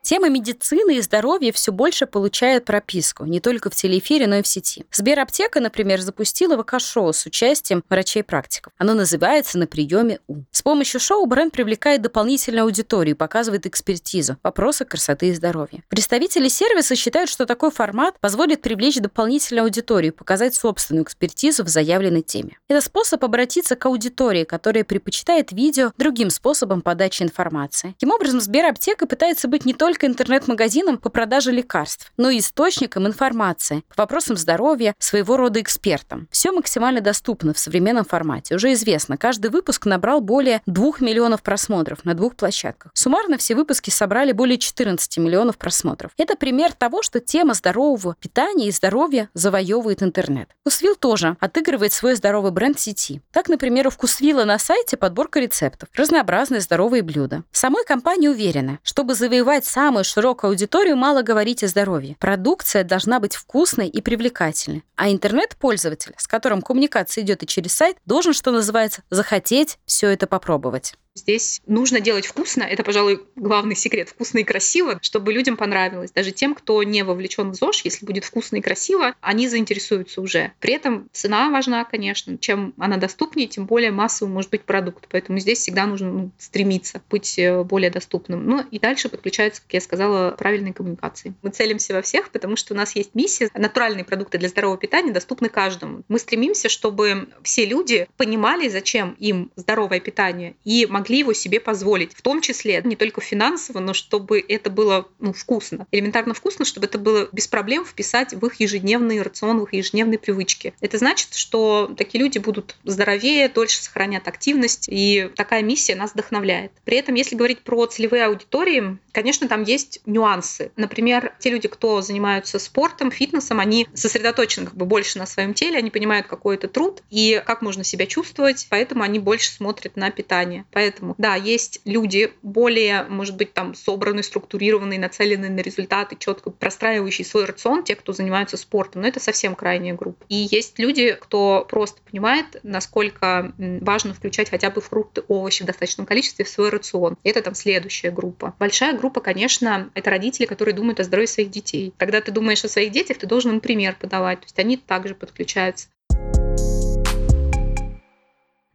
Тема 0.03 0.29
медицины 0.29 0.97
и 0.97 1.01
здоровья 1.01 1.51
все 1.51 1.71
больше 1.71 2.07
получает 2.07 2.65
прописку, 2.65 3.25
не 3.25 3.39
только 3.39 3.69
в 3.69 3.75
телеэфире, 3.75 4.25
но 4.25 4.37
и 4.37 4.41
в 4.41 4.47
сети. 4.47 4.83
Сбераптека, 4.91 5.59
например, 5.59 6.01
запустила 6.01 6.57
ВК-шоу 6.61 7.13
с 7.13 7.27
участием 7.27 7.83
врачей-практиков. 7.87 8.73
Оно 8.79 8.95
называется 8.95 9.59
«На 9.59 9.67
приеме 9.67 10.19
У». 10.27 10.43
С 10.51 10.63
помощью 10.63 10.99
шоу 10.99 11.27
бренд 11.27 11.53
привлекает 11.53 12.01
дополнительную 12.01 12.63
аудиторию 12.63 13.13
и 13.13 13.17
показывает 13.17 13.67
экспертизу 13.67 14.37
вопросы 14.41 14.85
красоты 14.85 15.29
и 15.29 15.33
здоровья. 15.33 15.83
Представители 15.87 16.47
сервиса 16.47 16.95
считают, 16.95 17.29
что 17.29 17.45
такой 17.45 17.69
формат 17.69 18.19
позволит 18.19 18.61
привлечь 18.61 18.97
дополнительную 18.97 19.65
аудиторию 19.65 20.13
и 20.13 20.15
показать 20.15 20.55
собственную 20.55 21.03
экспертизу 21.03 21.63
в 21.63 21.67
заявленной 21.67 22.23
теме. 22.23 22.57
Это 22.67 22.81
способ 22.81 23.23
обратиться 23.23 23.75
к 23.75 23.85
аудитории, 23.85 24.45
которая 24.45 24.83
предпочитает 24.83 25.51
видео 25.51 25.91
другим 25.97 26.31
способом 26.31 26.81
подачи 26.81 27.21
информации. 27.21 27.89
Таким 27.99 28.11
образом, 28.11 28.41
Сбераптека 28.41 29.05
пытается 29.05 29.47
быть 29.47 29.63
не 29.63 29.75
только 29.75 29.90
только 29.91 30.07
интернет-магазином 30.07 30.97
по 30.97 31.09
продаже 31.09 31.51
лекарств, 31.51 32.13
но 32.15 32.29
и 32.29 32.39
источником 32.39 33.07
информации 33.07 33.83
по 33.93 34.03
вопросам 34.03 34.37
здоровья, 34.37 34.95
своего 34.99 35.35
рода 35.35 35.59
экспертом. 35.59 36.29
Все 36.31 36.53
максимально 36.53 37.01
доступно 37.01 37.53
в 37.53 37.59
современном 37.59 38.05
формате. 38.05 38.55
Уже 38.55 38.71
известно, 38.71 39.17
каждый 39.17 39.51
выпуск 39.51 39.85
набрал 39.85 40.21
более 40.21 40.61
2 40.65 40.93
миллионов 41.01 41.43
просмотров 41.43 42.05
на 42.05 42.13
двух 42.13 42.37
площадках. 42.37 42.93
Суммарно 42.93 43.37
все 43.37 43.53
выпуски 43.53 43.89
собрали 43.89 44.31
более 44.31 44.57
14 44.57 45.17
миллионов 45.17 45.57
просмотров. 45.57 46.11
Это 46.15 46.37
пример 46.37 46.71
того, 46.71 47.01
что 47.01 47.19
тема 47.19 47.53
здорового 47.53 48.15
питания 48.21 48.69
и 48.69 48.71
здоровья 48.71 49.27
завоевывает 49.33 50.03
интернет. 50.03 50.47
Вкусвилл 50.61 50.95
тоже 50.95 51.35
отыгрывает 51.41 51.91
свой 51.91 52.15
здоровый 52.15 52.51
бренд 52.51 52.77
в 52.77 52.79
сети. 52.79 53.21
Так, 53.33 53.49
например, 53.49 53.87
у 53.87 53.89
Вкусвилла 53.89 54.45
на 54.45 54.57
сайте 54.57 54.95
подборка 54.95 55.41
рецептов, 55.41 55.89
разнообразные 55.95 56.61
здоровые 56.61 57.03
блюда. 57.03 57.43
Самой 57.51 57.83
компания 57.83 58.29
уверена, 58.29 58.79
чтобы 58.83 59.15
завоевать 59.15 59.65
сам 59.65 59.80
самую 59.81 60.03
широкую 60.03 60.49
аудиторию 60.51 60.95
мало 60.95 61.23
говорить 61.23 61.63
о 61.63 61.67
здоровье. 61.67 62.15
Продукция 62.19 62.83
должна 62.83 63.19
быть 63.19 63.35
вкусной 63.35 63.87
и 63.87 63.99
привлекательной. 63.99 64.83
А 64.95 65.09
интернет-пользователь, 65.09 66.13
с 66.17 66.27
которым 66.27 66.61
коммуникация 66.61 67.23
идет 67.23 67.41
и 67.41 67.47
через 67.47 67.73
сайт, 67.73 67.97
должен, 68.05 68.33
что 68.33 68.51
называется, 68.51 69.01
захотеть 69.09 69.79
все 69.87 70.09
это 70.09 70.27
попробовать. 70.27 70.93
Здесь 71.13 71.61
нужно 71.65 71.99
делать 71.99 72.25
вкусно. 72.25 72.63
Это, 72.63 72.83
пожалуй, 72.83 73.21
главный 73.35 73.75
секрет. 73.75 74.09
Вкусно 74.09 74.39
и 74.39 74.43
красиво, 74.43 74.97
чтобы 75.01 75.33
людям 75.33 75.57
понравилось. 75.57 76.11
Даже 76.11 76.31
тем, 76.31 76.55
кто 76.55 76.81
не 76.83 77.03
вовлечен 77.03 77.51
в 77.51 77.55
ЗОЖ, 77.55 77.81
если 77.83 78.05
будет 78.05 78.23
вкусно 78.23 78.57
и 78.57 78.61
красиво, 78.61 79.13
они 79.19 79.49
заинтересуются 79.49 80.21
уже. 80.21 80.53
При 80.59 80.73
этом 80.73 81.09
цена 81.11 81.49
важна, 81.49 81.83
конечно. 81.83 82.37
Чем 82.37 82.73
она 82.77 82.95
доступнее, 82.95 83.47
тем 83.47 83.65
более 83.65 83.91
массовый 83.91 84.33
может 84.33 84.51
быть 84.51 84.63
продукт. 84.63 85.07
Поэтому 85.09 85.39
здесь 85.39 85.59
всегда 85.59 85.85
нужно 85.85 86.11
ну, 86.11 86.31
стремиться 86.37 87.01
быть 87.09 87.37
э, 87.37 87.61
более 87.63 87.91
доступным. 87.91 88.45
Ну 88.45 88.65
и 88.71 88.79
дальше 88.79 89.09
подключаются, 89.09 89.61
как 89.61 89.73
я 89.73 89.81
сказала, 89.81 90.31
правильные 90.31 90.73
коммуникации. 90.73 91.33
Мы 91.41 91.49
целимся 91.49 91.93
во 91.93 92.01
всех, 92.01 92.29
потому 92.31 92.55
что 92.55 92.73
у 92.73 92.77
нас 92.77 92.95
есть 92.95 93.15
миссия. 93.15 93.49
Натуральные 93.53 94.05
продукты 94.05 94.37
для 94.37 94.47
здорового 94.47 94.77
питания 94.77 95.11
доступны 95.11 95.49
каждому. 95.49 96.03
Мы 96.07 96.19
стремимся, 96.19 96.69
чтобы 96.69 97.27
все 97.43 97.65
люди 97.65 98.07
понимали, 98.15 98.69
зачем 98.69 99.15
им 99.19 99.51
здоровое 99.57 99.99
питание 99.99 100.55
и 100.63 100.85
могли 100.85 101.00
могли 101.01 101.17
его 101.19 101.33
себе 101.33 101.59
позволить, 101.59 102.13
в 102.13 102.21
том 102.21 102.41
числе 102.41 102.79
не 102.83 102.95
только 102.95 103.21
финансово, 103.21 103.79
но 103.79 103.93
чтобы 103.93 104.39
это 104.39 104.69
было 104.69 105.07
ну, 105.19 105.33
вкусно. 105.33 105.87
Элементарно 105.91 106.35
вкусно, 106.35 106.63
чтобы 106.63 106.85
это 106.85 106.99
было 106.99 107.27
без 107.31 107.47
проблем 107.47 107.83
вписать 107.85 108.33
в 108.35 108.45
их 108.45 108.59
ежедневный 108.59 109.19
рацион, 109.19 109.59
в 109.59 109.63
их 109.63 109.73
ежедневные 109.73 110.19
привычки. 110.19 110.75
Это 110.79 110.99
значит, 110.99 111.33
что 111.33 111.91
такие 111.97 112.23
люди 112.23 112.37
будут 112.37 112.75
здоровее, 112.83 113.49
дольше 113.49 113.81
сохранят 113.81 114.27
активность, 114.27 114.87
и 114.91 115.31
такая 115.35 115.63
миссия 115.63 115.95
нас 115.95 116.11
вдохновляет. 116.13 116.71
При 116.85 116.97
этом, 116.97 117.15
если 117.15 117.35
говорить 117.35 117.61
про 117.61 117.87
целевые 117.87 118.25
аудитории, 118.25 118.99
конечно, 119.11 119.47
там 119.47 119.63
есть 119.63 120.01
нюансы. 120.05 120.71
Например, 120.75 121.33
те 121.39 121.49
люди, 121.49 121.67
кто 121.67 122.01
занимаются 122.01 122.59
спортом, 122.59 123.09
фитнесом, 123.09 123.59
они 123.59 123.87
сосредоточены 123.95 124.67
как 124.67 124.75
бы 124.75 124.85
больше 124.85 125.17
на 125.17 125.25
своем 125.25 125.55
теле, 125.55 125.79
они 125.79 125.89
понимают, 125.89 126.27
какой 126.27 126.55
это 126.55 126.67
труд 126.67 127.01
и 127.09 127.41
как 127.43 127.63
можно 127.63 127.83
себя 127.83 128.05
чувствовать, 128.05 128.67
поэтому 128.69 129.01
они 129.01 129.17
больше 129.17 129.51
смотрят 129.51 129.95
на 129.95 130.11
питание. 130.11 130.65
Поэтому 130.71 130.90
Поэтому, 130.91 131.15
да, 131.17 131.35
есть 131.35 131.79
люди 131.85 132.33
более, 132.41 133.03
может 133.03 133.37
быть, 133.37 133.53
там 133.53 133.75
собранные, 133.75 134.23
структурированные, 134.23 134.99
нацеленные 134.99 135.49
на 135.49 135.61
результаты, 135.61 136.17
четко 136.19 136.49
простраивающие 136.51 137.25
свой 137.25 137.45
рацион, 137.45 137.85
те, 137.85 137.95
кто 137.95 138.11
занимаются 138.11 138.57
спортом, 138.57 139.01
но 139.01 139.07
это 139.07 139.21
совсем 139.21 139.55
крайняя 139.55 139.95
группа. 139.95 140.25
И 140.27 140.49
есть 140.51 140.77
люди, 140.79 141.17
кто 141.19 141.65
просто 141.69 142.01
понимает, 142.01 142.59
насколько 142.63 143.53
важно 143.57 144.13
включать 144.13 144.49
хотя 144.49 144.69
бы 144.69 144.81
фрукты, 144.81 145.23
овощи 145.29 145.63
в 145.63 145.65
достаточном 145.65 146.05
количестве 146.05 146.43
в 146.43 146.49
свой 146.49 146.69
рацион. 146.69 147.15
Это 147.23 147.41
там 147.41 147.55
следующая 147.55 148.11
группа. 148.11 148.53
Большая 148.59 148.97
группа, 148.97 149.21
конечно, 149.21 149.89
это 149.93 150.09
родители, 150.09 150.45
которые 150.45 150.75
думают 150.75 150.99
о 150.99 151.03
здоровье 151.03 151.27
своих 151.27 151.51
детей. 151.51 151.93
Когда 151.97 152.19
ты 152.19 152.33
думаешь 152.33 152.65
о 152.65 152.69
своих 152.69 152.91
детях, 152.91 153.17
ты 153.17 153.27
должен 153.27 153.51
им 153.51 153.59
пример 153.61 153.95
подавать. 153.97 154.41
То 154.41 154.45
есть 154.45 154.59
они 154.59 154.75
также 154.75 155.15
подключаются. 155.15 155.87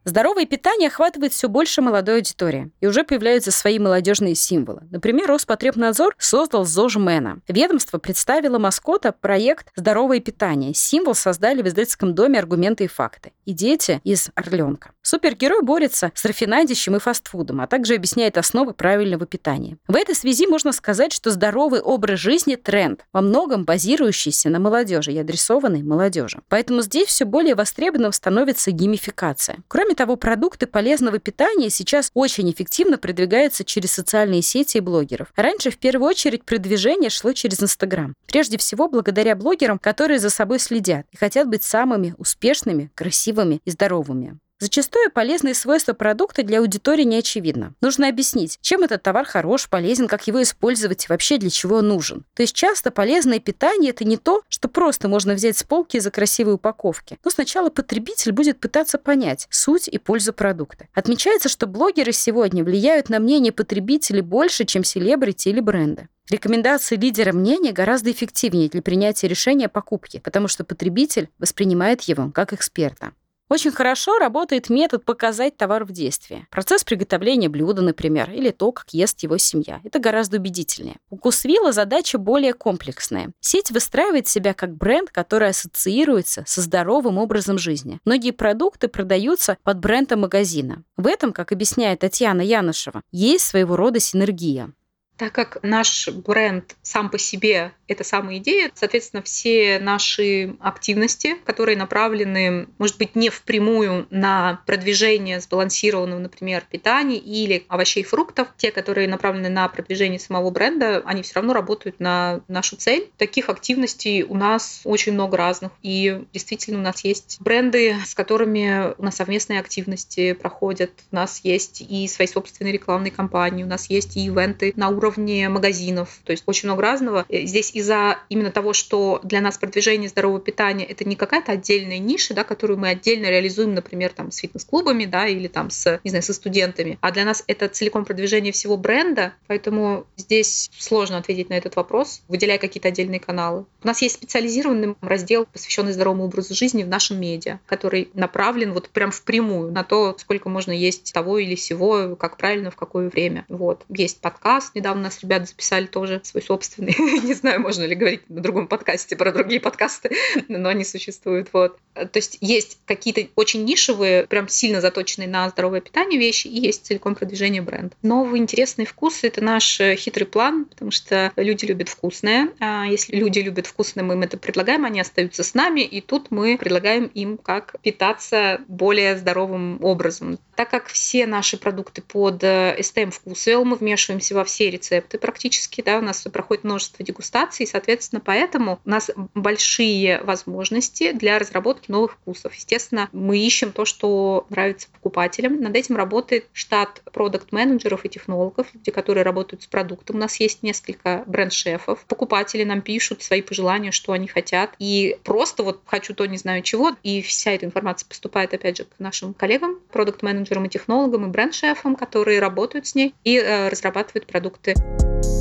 Здоровое 0.07 0.45
питание 0.45 0.87
охватывает 0.87 1.33
все 1.33 1.49
больше 1.49 1.81
молодой 1.81 2.15
аудитории, 2.15 2.71
и 2.79 2.87
уже 2.87 3.03
появляются 3.03 3.51
свои 3.51 3.77
молодежные 3.77 4.35
символы. 4.35 4.83
Например, 4.89 5.27
Роспотребнадзор 5.27 6.15
создал 6.17 6.63
ЗОЖМена. 6.63 7.41
Ведомство 7.49 7.97
представило 7.97 8.57
маскота 8.57 9.11
проект 9.11 9.67
«Здоровое 9.75 10.21
питание». 10.21 10.73
Символ 10.73 11.13
создали 11.13 11.61
в 11.61 11.67
издательском 11.67 12.15
доме 12.15 12.39
«Аргументы 12.39 12.85
и 12.85 12.87
факты». 12.87 13.33
И 13.43 13.51
дети 13.51 13.99
из 14.05 14.29
«Орленка». 14.33 14.91
Супергерой 15.01 15.61
борется 15.61 16.13
с 16.15 16.23
рафинадищем 16.23 16.95
и 16.95 16.99
фастфудом, 16.99 17.59
а 17.59 17.67
также 17.67 17.95
объясняет 17.95 18.37
основы 18.37 18.73
правильного 18.73 19.25
питания. 19.25 19.77
В 19.89 19.95
этой 19.97 20.15
связи 20.15 20.47
можно 20.47 20.71
сказать, 20.71 21.11
что 21.11 21.31
здоровый 21.31 21.81
образ 21.81 22.21
жизни– 22.21 22.55
тренд, 22.63 23.05
во 23.11 23.19
многом 23.19 23.65
базирующийся 23.65 24.49
на 24.49 24.59
молодежи 24.59 25.11
и 25.11 25.17
адресованный 25.17 25.83
молодежи. 25.83 26.39
Поэтому 26.47 26.81
здесь 26.81 27.09
все 27.09 27.25
более 27.25 27.55
востребованным 27.55 28.13
становится 28.13 28.71
геймификация. 28.71 29.57
Кроме 29.67 29.96
того, 29.97 30.15
продукты 30.15 30.67
полезного 30.67 31.19
питания 31.19 31.69
сейчас 31.69 32.09
очень 32.13 32.49
эффективно 32.49 32.97
продвигаются 32.97 33.65
через 33.65 33.91
социальные 33.91 34.43
сети 34.43 34.77
и 34.77 34.79
блогеров. 34.79 35.33
Раньше 35.35 35.71
в 35.71 35.77
первую 35.77 36.07
очередь 36.07 36.45
продвижение 36.45 37.09
шло 37.09 37.33
через 37.33 37.61
Инстаграм. 37.61 38.13
Прежде 38.27 38.57
всего, 38.57 38.87
благодаря 38.87 39.35
блогерам, 39.35 39.79
которые 39.79 40.19
за 40.19 40.29
собой 40.29 40.59
следят 40.59 41.05
и 41.11 41.17
хотят 41.17 41.49
быть 41.49 41.63
самыми 41.63 42.15
успешными, 42.17 42.89
красивыми 42.95 43.59
и 43.65 43.71
здоровыми. 43.71 44.37
Зачастую 44.59 45.11
полезные 45.11 45.53
свойства 45.53 45.93
продукта 45.93 46.41
для 46.41 46.59
аудитории 46.59 47.03
не 47.03 47.17
очевидно. 47.17 47.75
Нужно 47.79 48.09
объяснить, 48.09 48.57
чем 48.61 48.81
этот 48.81 49.03
товар 49.03 49.23
хорош, 49.23 49.69
полезен, 49.69 50.07
как 50.07 50.25
его 50.25 50.41
использовать 50.41 51.05
и 51.05 51.07
вообще 51.09 51.37
для 51.37 51.51
чего 51.51 51.83
нужен. 51.83 52.25
То 52.33 52.41
есть 52.41 52.55
часто 52.55 52.89
полезное 52.89 53.39
питание– 53.39 53.89
это 53.91 54.03
не 54.03 54.17
то, 54.17 54.41
что 54.49 54.67
просто 54.67 55.07
можно 55.09 55.35
взять 55.35 55.59
с 55.59 55.63
полки 55.63 55.97
из-за 55.97 56.09
красивой 56.09 56.55
упаковки. 56.55 57.19
Но 57.23 57.29
сначала 57.29 57.69
потребитель 57.69 58.31
будет 58.31 58.59
пытаться 58.59 58.97
понять 58.97 59.45
суть 59.51 59.87
и 59.87 59.99
пользу 59.99 60.33
продукта. 60.33 60.87
Отмечается, 60.95 61.49
что 61.49 61.67
блогеры 61.67 62.11
сегодня 62.11 62.63
влияют 62.63 63.09
на 63.09 63.19
мнение 63.19 63.51
потребителей 63.51 64.21
больше, 64.21 64.65
чем 64.65 64.83
селебрити 64.83 65.49
или 65.49 65.59
бренды. 65.59 66.07
Рекомендации 66.31 66.95
лидера 66.95 67.31
мнения 67.31 67.73
гораздо 67.73 68.11
эффективнее 68.11 68.69
для 68.69 68.81
принятия 68.81 69.27
решения 69.27 69.67
о 69.67 69.69
покупке, 69.69 70.19
потому 70.19 70.47
что 70.47 70.63
потребитель 70.63 71.29
воспринимает 71.37 72.01
его 72.01 72.31
как 72.31 72.53
эксперта. 72.53 73.11
Очень 73.49 73.71
хорошо 73.71 74.17
работает 74.19 74.69
метод 74.69 75.05
показать 75.05 75.55
товар 75.55 75.85
в 75.85 75.91
действии. 75.91 76.45
Процесс 76.51 76.83
приготовления 76.83 77.47
блюда, 77.47 77.81
например, 77.81 78.29
или 78.31 78.51
то, 78.51 78.73
как 78.73 78.89
ест 78.91 79.23
его 79.23 79.37
семья. 79.37 79.79
Это 79.85 79.99
гораздо 79.99 80.37
убедительнее. 80.37 80.97
У 81.09 81.17
Кусвилла 81.17 81.71
задача 81.71 82.17
более 82.17 82.53
комплексная. 82.53 83.31
Сеть 83.39 83.71
выстраивает 83.71 84.27
себя 84.27 84.53
как 84.53 84.75
бренд, 84.75 85.11
который 85.11 85.49
ассоциируется 85.49 86.43
со 86.45 86.61
здоровым 86.61 87.17
образом 87.17 87.57
жизни. 87.57 87.99
Многие 88.03 88.31
продукты 88.31 88.89
продаются 88.89 89.57
под 89.63 89.79
брендом 89.79 90.21
магазина. 90.21 90.83
В 90.97 91.07
этом, 91.07 91.31
как 91.31 91.53
объясняет 91.53 91.99
Татьяна 91.99 92.41
Янышева, 92.41 93.01
есть 93.11 93.45
своего 93.45 93.77
рода 93.77 93.99
синергия. 93.99 94.73
Так 95.17 95.33
как 95.33 95.57
наш 95.63 96.07
бренд 96.09 96.75
сам 96.83 97.09
по 97.09 97.17
себе— 97.17 97.71
это 97.87 98.03
самая 98.03 98.37
идея, 98.37 98.71
соответственно, 98.75 99.23
все 99.23 99.79
наши 99.79 100.55
активности, 100.59 101.37
которые 101.43 101.75
направлены, 101.75 102.67
может 102.77 102.99
быть, 102.99 103.15
не 103.15 103.29
впрямую 103.29 104.05
на 104.11 104.61
продвижение 104.67 105.39
сбалансированного, 105.39 106.19
например, 106.19 106.65
питания 106.69 107.17
или 107.17 107.65
овощей 107.67 108.03
и 108.03 108.05
фруктов, 108.05 108.49
те, 108.57 108.71
которые 108.71 109.07
направлены 109.07 109.49
на 109.49 109.67
продвижение 109.69 110.19
самого 110.19 110.51
бренда, 110.51 111.01
они 111.03 111.23
все 111.23 111.35
равно 111.35 111.53
работают 111.53 111.99
на 111.99 112.41
нашу 112.47 112.75
цель. 112.75 113.09
Таких 113.17 113.49
активностей 113.49 114.21
у 114.21 114.35
нас 114.35 114.81
очень 114.83 115.13
много 115.13 115.35
разных. 115.35 115.71
И 115.81 116.25
действительно 116.31 116.77
у 116.77 116.83
нас 116.83 117.03
есть 117.03 117.37
бренды, 117.39 117.95
с 118.05 118.13
которыми 118.13 118.93
у 118.99 119.03
нас 119.03 119.15
совместные 119.15 119.59
активности 119.59 120.33
проходят. 120.33 120.91
У 121.11 121.15
нас 121.15 121.41
есть 121.43 121.81
и 121.81 122.07
свои 122.07 122.27
собственные 122.27 122.73
рекламные 122.73 123.11
кампании, 123.11 123.63
у 123.63 123.67
нас 123.67 123.89
есть 123.89 124.15
и 124.15 124.25
ивенты 124.25 124.73
на 124.75 124.89
уровне 124.89 125.06
уровне 125.07 125.49
магазинов, 125.49 126.19
то 126.23 126.31
есть 126.31 126.43
очень 126.45 126.67
много 126.67 126.81
разного. 126.81 127.25
Э, 127.29 127.45
здесь 127.45 127.71
из-за 127.73 128.19
именно 128.29 128.51
того, 128.51 128.73
что 128.73 129.19
для 129.23 129.41
нас 129.41 129.57
продвижение 129.57 130.09
здорового 130.09 130.39
питания 130.39 130.85
это 130.85 131.05
не 131.05 131.15
какая-то 131.15 131.53
отдельная 131.53 131.97
ниша, 131.97 132.33
да, 132.33 132.43
которую 132.43 132.79
мы 132.79 132.89
отдельно 132.89 133.27
реализуем, 133.27 133.73
например, 133.73 134.11
там 134.13 134.31
с 134.31 134.37
фитнес-клубами, 134.37 135.05
да, 135.05 135.27
или 135.27 135.47
там 135.47 135.69
с, 135.69 135.99
не 136.03 136.09
знаю, 136.09 136.23
со 136.23 136.33
студентами, 136.33 136.97
а 137.01 137.11
для 137.11 137.25
нас 137.25 137.43
это 137.47 137.67
целиком 137.67 138.05
продвижение 138.05 138.51
всего 138.51 138.77
бренда, 138.77 139.33
поэтому 139.47 140.05
здесь 140.17 140.69
сложно 140.77 141.17
ответить 141.17 141.49
на 141.49 141.53
этот 141.53 141.75
вопрос, 141.75 142.21
выделяя 142.27 142.57
какие-то 142.57 142.89
отдельные 142.89 143.19
каналы. 143.19 143.65
У 143.83 143.87
нас 143.87 144.01
есть 144.01 144.15
специализированный 144.15 144.95
раздел, 145.01 145.45
посвященный 145.45 145.93
здоровому 145.93 146.25
образу 146.25 146.53
жизни 146.53 146.83
в 146.83 146.87
нашем 146.87 147.19
медиа, 147.19 147.59
который 147.65 148.09
направлен 148.13 148.73
вот 148.73 148.89
прям 148.89 149.11
впрямую 149.11 149.71
на 149.71 149.83
то, 149.83 150.15
сколько 150.19 150.49
можно 150.49 150.71
есть 150.71 151.13
того 151.13 151.37
или 151.37 151.55
сего, 151.55 152.15
как 152.15 152.37
правильно, 152.37 152.71
в 152.71 152.75
какое 152.75 153.09
время. 153.09 153.45
Вот. 153.47 153.83
Есть 153.89 154.19
подкаст, 154.19 154.75
недавно 154.75 154.96
у 154.97 155.01
нас 155.01 155.21
ребята 155.21 155.45
записали 155.45 155.85
тоже 155.85 156.21
свой 156.23 156.41
собственный. 156.41 156.95
Не 157.23 157.33
знаю, 157.33 157.61
можно 157.61 157.83
ли 157.83 157.95
говорить 157.95 158.29
на 158.29 158.41
другом 158.41 158.67
подкасте 158.67 159.15
про 159.15 159.31
другие 159.31 159.59
подкасты, 159.59 160.11
но 160.47 160.69
они 160.69 160.83
существуют. 160.83 161.49
Вот. 161.53 161.77
То 161.93 162.09
есть 162.15 162.37
есть 162.41 162.79
какие-то 162.85 163.27
очень 163.35 163.63
нишевые, 163.63 164.27
прям 164.27 164.47
сильно 164.47 164.81
заточенные 164.81 165.27
на 165.27 165.49
здоровое 165.49 165.81
питание 165.81 166.19
вещи, 166.19 166.47
и 166.47 166.59
есть 166.59 166.85
целиком 166.85 167.15
продвижение 167.15 167.61
бренда. 167.61 167.95
Новый 168.01 168.39
интересный 168.39 168.85
вкус— 168.85 169.19
это 169.23 169.43
наш 169.43 169.79
э, 169.79 169.95
хитрый 169.95 170.27
план, 170.27 170.65
потому 170.65 170.91
что 170.91 171.31
люди 171.35 171.65
любят 171.65 171.89
вкусное. 171.89 172.49
А 172.59 172.85
если 172.85 173.15
люди 173.15 173.39
любят 173.39 173.67
вкусное, 173.67 174.03
мы 174.03 174.15
им 174.15 174.23
это 174.23 174.37
предлагаем, 174.37 174.85
они 174.85 174.99
остаются 174.99 175.43
с 175.43 175.53
нами, 175.53 175.81
и 175.81 176.01
тут 176.01 176.31
мы 176.31 176.57
предлагаем 176.57 177.05
им, 177.05 177.37
как 177.37 177.75
питаться 177.81 178.61
более 178.67 179.17
здоровым 179.17 179.83
образом. 179.83 180.39
Так 180.55 180.69
как 180.69 180.87
все 180.87 181.25
наши 181.27 181.57
продукты 181.57 182.01
под 182.01 182.43
STM 182.43 183.11
вкус, 183.11 183.47
мы 183.47 183.75
вмешиваемся 183.75 184.35
во 184.35 184.43
все 184.43 184.69
рецепты 184.69 184.86
рецепты 184.87 185.17
практически, 185.17 185.81
да, 185.81 185.97
у 185.99 186.01
нас 186.01 186.21
проходит 186.23 186.63
множество 186.63 187.03
дегустаций, 187.03 187.65
и, 187.65 187.69
соответственно, 187.69 188.21
поэтому 188.23 188.79
у 188.85 188.89
нас 188.89 189.11
большие 189.33 190.21
возможности 190.23 191.11
для 191.11 191.39
разработки 191.39 191.91
новых 191.91 192.13
вкусов. 192.13 192.53
Естественно, 192.53 193.09
мы 193.11 193.37
ищем 193.37 193.71
то, 193.71 193.85
что 193.85 194.45
нравится 194.49 194.87
покупателям. 194.91 195.61
Над 195.61 195.75
этим 195.75 195.95
работает 195.95 196.47
штат 196.53 197.01
продукт-менеджеров 197.11 198.05
и 198.05 198.09
технологов, 198.09 198.67
люди, 198.73 198.91
которые 198.91 199.23
работают 199.23 199.63
с 199.63 199.67
продуктом. 199.67 200.17
У 200.17 200.19
нас 200.19 200.39
есть 200.39 200.63
несколько 200.63 201.23
бренд-шефов. 201.25 202.05
Покупатели 202.07 202.63
нам 202.63 202.81
пишут 202.81 203.23
свои 203.23 203.41
пожелания, 203.41 203.91
что 203.91 204.13
они 204.13 204.27
хотят. 204.27 204.75
И 204.79 205.17
просто 205.23 205.63
вот 205.63 205.81
хочу 205.85 206.13
то, 206.13 206.25
не 206.25 206.37
знаю 206.37 206.61
чего. 206.61 206.91
И 207.03 207.21
вся 207.21 207.51
эта 207.51 207.65
информация 207.65 208.07
поступает, 208.07 208.53
опять 208.53 208.77
же, 208.77 208.85
к 208.85 208.99
нашим 208.99 209.33
коллегам, 209.33 209.79
продукт-менеджерам 209.91 210.65
и 210.65 210.69
технологам, 210.69 211.25
и 211.25 211.29
бренд-шефам, 211.29 211.95
которые 211.95 212.39
работают 212.39 212.87
с 212.87 212.95
ней 212.95 213.13
и 213.23 213.37
э, 213.37 213.69
разрабатывают 213.69 214.27
продукты 214.27 214.76
Thank 214.79 215.25
you. 215.25 215.36